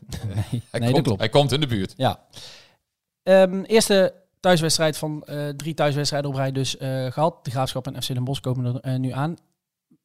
[0.81, 1.95] nee, dat komt, hij komt in de buurt.
[1.97, 2.21] Ja.
[3.23, 5.25] Ehm, eerste thuiswedstrijd van
[5.57, 7.45] drie thuiswedstrijden op rij dus eh, gehad.
[7.45, 9.37] De Graafschap en FC Den Bosch komen er nu aan.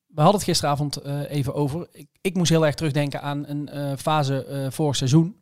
[0.08, 1.88] We hadden het gisteravond eh, even over.
[1.92, 5.36] Ik, ik moest heel erg terugdenken aan een eh, fase eh, vorig seizoen.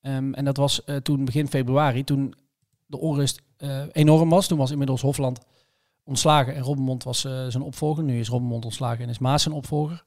[0.00, 2.34] Ehm, en dat was toen begin februari, toen
[2.86, 3.42] de onrust
[3.92, 4.46] enorm was.
[4.46, 5.38] Toen was inmiddels Hofland
[6.04, 8.04] ontslagen en Robbenmond was zijn opvolger.
[8.04, 10.04] Nu is Robbenmond ontslagen en is Maas zijn opvolger.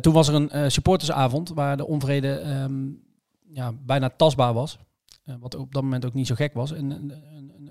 [0.00, 2.88] Toen was er een supportersavond waar de onvrede ehm,
[3.48, 4.78] ja, bijna tastbaar was.
[5.26, 6.72] Eh, wat op dat moment ook niet zo gek was.
[6.72, 7.12] En een,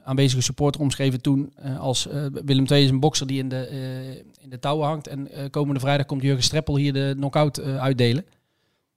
[0.04, 3.50] aanwezige supporter omschreef het toen eh, als eh, Willem II is een bokser die in
[3.50, 5.08] de, in de touwen hangt.
[5.08, 8.26] En komende vrijdag komt Jurgen Streppel hier de knockout uitdelen.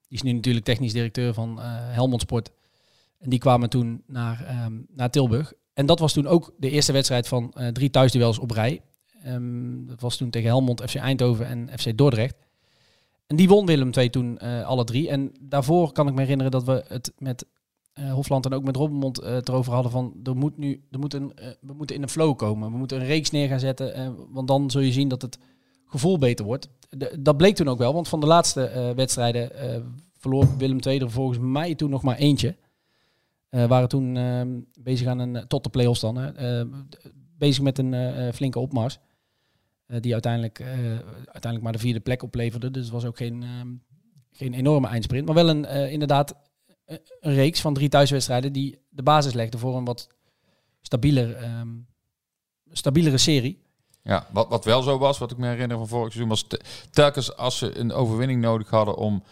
[0.09, 2.51] Die is nu natuurlijk technisch directeur van Helmond Sport.
[3.19, 5.53] En die kwamen toen naar, ehm, naar Tilburg.
[5.75, 8.81] En dat was toen ook de eerste wedstrijd van drie thuisduels op rij.
[9.23, 12.37] Ehm, dat was toen tegen Helmond, FC Eindhoven en FC Dordrecht.
[13.27, 15.09] En die won Willem II toen alle drie.
[15.09, 17.47] En daarvoor kan ik me herinneren dat we het met
[17.99, 21.15] eh, Hofland en ook met Robbenmond eh, erover hadden van er moet nu, er moet
[21.15, 22.71] een, eh, we moeten in een flow komen.
[22.71, 25.39] We moeten een reeks neer gaan zetten, want dan zul je zien dat het
[25.87, 26.69] gevoel beter wordt.
[26.91, 29.51] De- dat bleek toen ook wel, want van de laatste wedstrijden
[30.19, 32.57] verloor Willem II er volgens mij toen nog maar eentje.
[33.51, 34.41] Waren toen eh,
[34.81, 36.33] bezig aan een, tot de play-offs dan,
[37.39, 38.99] bezig met een flinke opmars.
[40.01, 40.63] Die uiteindelijk,
[41.15, 42.71] uiteindelijk maar de vierde plek opleverde.
[42.71, 43.69] Dus het was ook geen, ehm,
[44.33, 45.27] geen enorme eindsprint.
[45.27, 46.35] Maar wel een, inderdaad
[47.21, 50.09] een reeks van drie thuiswedstrijden die de basis legde voor een wat
[50.81, 51.69] stabieler, ehm,
[52.71, 53.63] stabielere serie.
[54.03, 56.61] Ja, wat, wat wel zo was, wat ik me herinner van vorig seizoen, was te-
[56.91, 59.23] telkens als ze een overwinning nodig hadden om,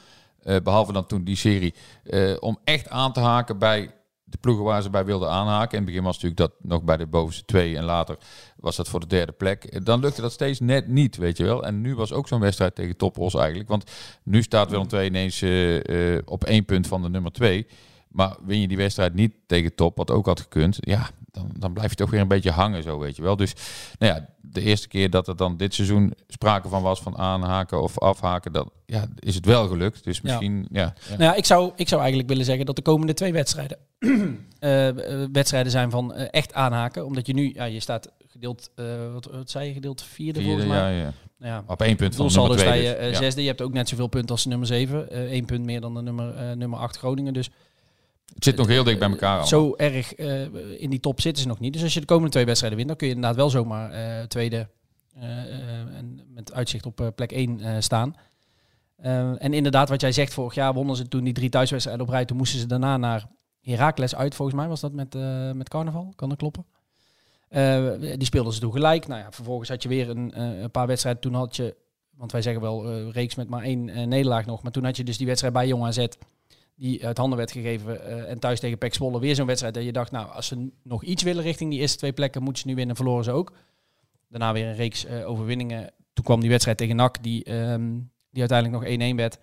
[0.42, 3.94] eh, behalve dan toen die serie, eh, om echt aan te haken bij
[4.24, 5.70] de ploegen waar ze bij wilden aanhaken.
[5.70, 8.18] In het begin was natuurlijk dat nog bij de bovenste twee en later
[8.66, 9.64] was dat voor de derde plek.
[9.64, 11.64] Eh, Dan lukte dat steeds net niet, weet je wel.
[11.64, 13.68] En nu was ook zo'n wedstrijd tegen Topos eigenlijk.
[13.68, 13.90] Want
[14.22, 17.66] nu staat Willem II ineens eh, eh, op één punt van de nummer twee.
[18.08, 21.72] Maar win je die wedstrijd niet tegen top, wat ook had gekund, ja, dan, dan
[21.72, 23.36] blijf je toch weer een beetje hangen zo, weet je wel.
[23.36, 23.52] Dus
[23.98, 27.82] nou ja, de eerste keer dat er dan dit seizoen sprake van was van aanhaken
[27.82, 30.04] of afhaken, dan ja, is het wel gelukt.
[30.04, 30.80] Dus misschien, ja.
[30.80, 30.94] ja.
[31.08, 33.78] Nou ja, ik zou, ik zou eigenlijk willen zeggen dat de komende twee wedstrijden
[35.32, 37.04] wedstrijden zijn van echt aanhaken.
[37.06, 40.62] Omdat je nu, ja, je staat gedeeld, eh, wat, wat zei je, gedeeld vierde, Vierde,
[40.62, 40.94] volgens mij.
[40.96, 41.12] ja, ja.
[41.38, 42.82] Ja, Op één punt van nummer twee.
[42.82, 43.16] je dus, eh, ja.
[43.16, 43.40] zesde.
[43.40, 45.10] Je hebt ook net zoveel punten als de nummer zeven.
[45.10, 47.32] Eh Eén punt meer dan de nummer, eh, nummer acht Groningen.
[47.32, 47.50] Dus
[48.34, 49.46] Het zit nog heel dicht bij elkaar.
[49.46, 50.42] zo erg eh,
[50.80, 51.72] in die top zitten ze nog niet.
[51.72, 54.24] Dus als je de komende twee wedstrijden wint, dan kun je inderdaad wel zomaar eh,
[54.26, 54.68] tweede
[55.14, 58.14] eh, eh, en met uitzicht op eh, plek 1 staan.
[58.96, 62.10] Eh, en inderdaad, wat jij zegt, vorig jaar wonnen ze toen die drie thuiswedstrijden op
[62.12, 62.24] rij.
[62.24, 63.26] Toen moesten ze daarna naar
[63.60, 66.12] Heracles uit, volgens mij was dat met, eh, met carnaval.
[66.16, 66.64] Kan dat kloppen?
[67.48, 69.06] Eh, die speelden ze toen gelijk.
[69.06, 71.22] Nou ja, vervolgens had je weer een, eh, een paar wedstrijden.
[71.22, 71.76] Toen had je,
[72.10, 74.62] want wij zeggen wel eh, reeks met maar één nederlaag nog.
[74.62, 76.06] Maar toen had je dus die wedstrijd bij Jong AZ
[76.74, 78.26] die uit handen werd gegeven.
[78.28, 81.04] en thuis tegen PEC Zwolle weer zo'n wedstrijd dat je dacht, nou, als ze nog
[81.04, 82.96] iets willen richting die eerste twee plekken, moeten ze nu winnen.
[82.96, 83.52] Verloren ze ook.
[84.28, 85.90] Daarna weer een reeks overwinningen.
[86.12, 87.92] Toen kwam die wedstrijd tegen NAC, die, ehm,
[88.30, 89.38] die uiteindelijk nog 1-1 werd.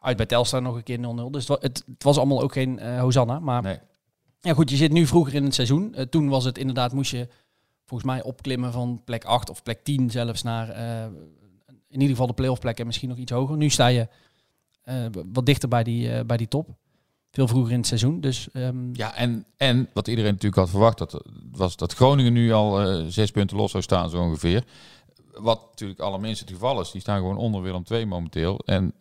[0.00, 1.30] Uit bij Telstar nog een keer 0-0.
[1.30, 3.38] Dus het, het, het was allemaal ook geen Hosanna.
[3.38, 3.78] Maar Nee.
[4.40, 5.94] ja, goed, je zit nu vroeger in het seizoen.
[6.10, 7.28] Toen was het inderdaad, moest je
[7.86, 11.04] volgens mij opklimmen van plek 8 of plek 10 zelfs naar eh,
[11.66, 13.56] in ieder geval de playoff plek en misschien nog iets hoger.
[13.56, 14.08] Nu sta je
[14.82, 16.68] eh, wat dichter bij die, eh, bij die top.
[17.30, 18.20] Veel vroeger in het seizoen.
[18.20, 21.22] Dus ehm, Ja, en, en wat iedereen natuurlijk had verwacht, dat,
[21.52, 24.64] was dat Groningen nu al zes punten los zou staan, zo ongeveer.
[25.34, 26.90] Wat natuurlijk allerminst het geval is.
[26.90, 28.58] Die staan gewoon onder Willem II momenteel.
[28.58, 28.94] En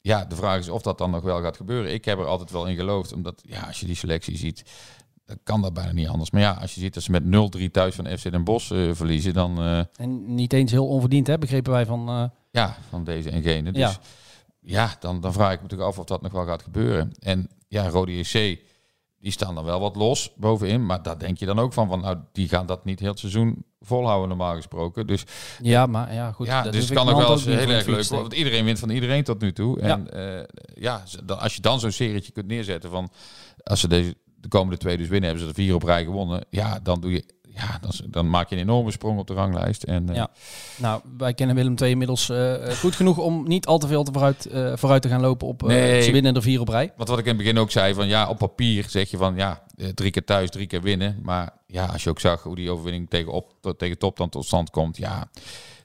[0.00, 1.92] ja, de vraag is of dat dan nog wel gaat gebeuren.
[1.92, 4.64] Ik heb er altijd wel in geloofd, omdat ja, als je die selectie ziet,
[5.42, 6.30] kan dat bijna niet anders.
[6.30, 7.22] Maar ja, als je ziet dat ze met
[7.58, 11.26] 0-3 thuis van FC Den Bosch eh, verliezen, dan eh, en niet eens heel onverdiend,
[11.26, 12.08] hè, begrepen wij van...
[12.08, 13.72] eh, ja, van deze en gene.
[13.72, 13.92] Dus Ja.
[14.60, 17.12] ja, dan, dan vraag ik me natuurlijk af of dat nog wel gaat gebeuren.
[17.18, 18.58] En ja, Rode JC,
[19.18, 20.86] die staan dan wel wat los bovenin.
[20.86, 23.18] Maar daar denk je dan ook van, van nou, die gaan dat niet heel het
[23.18, 25.06] seizoen volhouden normaal gesproken.
[25.06, 25.24] Dus
[25.62, 26.46] ja, maar ja, goed.
[26.46, 28.20] ja, dus het kan nog wel eens ook heel erg leuk worden.
[28.20, 29.78] Want iedereen wint van iedereen tot nu toe.
[29.80, 29.86] Ja.
[29.86, 33.10] En ja, dan, als je dan zo'n serietje kunt neerzetten van...
[33.62, 34.14] Als ze deze,
[34.44, 36.44] de komende twee dus winnen, hebben ze er vier op rij gewonnen.
[36.50, 37.24] Ja, dan doe je
[37.54, 39.82] ja, dan, dan maak je een enorme sprong op de ranglijst.
[39.82, 40.30] En, eh, Ja.
[40.76, 44.02] Nou, wij kennen Willem II inmiddels eh, eh, goed genoeg om niet al te veel
[44.04, 45.62] te vooruit, vooruit te gaan lopen op...
[45.62, 46.02] Nee.
[46.02, 46.92] Ze winnen er vier op rij.
[46.96, 49.36] Want wat ik in het begin ook zei, van ja, op papier zeg je van
[49.36, 49.62] ja,
[49.94, 51.18] drie keer thuis, drie keer winnen.
[51.22, 54.28] Maar ja, als je ook zag hoe die overwinning tegen, op, tot- tegen top dan
[54.28, 55.30] tot stand komt, ja,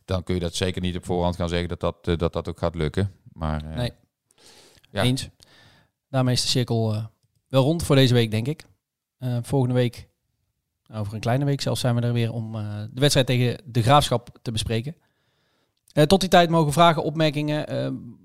[0.05, 2.59] dan kun je dat zeker niet op voorhand gaan zeggen dat dat, dat, dat ook
[2.59, 3.11] gaat lukken.
[3.33, 3.91] Maar Nee.
[4.91, 5.03] Ja.
[5.03, 5.29] Eens.
[6.09, 7.09] Daarmee is de cirkel
[7.49, 8.65] wel rond voor deze week, denk ik.
[9.17, 10.07] Eh, volgende week,
[10.93, 13.81] over een kleine week zelfs, zijn we er weer om eh, de wedstrijd tegen de
[13.81, 14.95] Graafschap te bespreken.
[15.93, 17.65] Eh, tot die tijd mogen vragen, opmerkingen,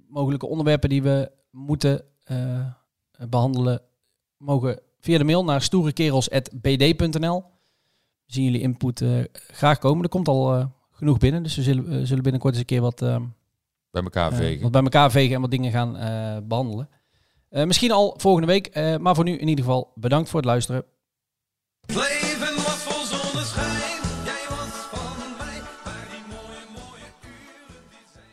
[0.08, 2.66] mogelijke onderwerpen die we moeten eh,
[3.28, 3.80] behandelen,
[4.36, 7.44] mogen via de mail naar stoerekerels.bd.nl.
[8.26, 10.02] We zien jullie input graag komen.
[10.02, 12.98] Er komt al genoeg binnen, dus we zullen, zullen binnenkort eens een keer wat...
[13.90, 14.62] bij elkaar vegen.
[14.62, 16.88] wat bij elkaar vegen en wat dingen gaan eh, behandelen.
[17.54, 20.48] Eh, misschien al volgende week, eh, maar voor nu in ieder geval bedankt voor het
[20.48, 20.84] luisteren.
[21.86, 28.28] Leven was vol zonneschijn, jij was van mij, maar die mooie, mooie uren die zijn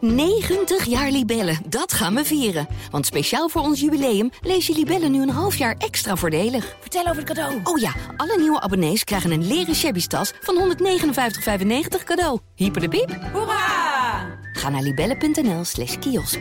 [0.00, 2.68] nu 90 jaar Libellen, dat gaan we vieren.
[2.90, 6.76] Want speciaal voor ons jubileum lees je Libellen nu een half jaar extra voordelig.
[6.80, 7.60] Vertel over het cadeau.
[7.64, 12.38] Oh ja, alle nieuwe abonnees krijgen een leren shabby tas van 159,95 cadeau.
[12.54, 13.18] Hyper de piep.
[13.32, 13.79] Hoera!
[14.60, 16.38] Ga naar libellen.nl slash kiosk.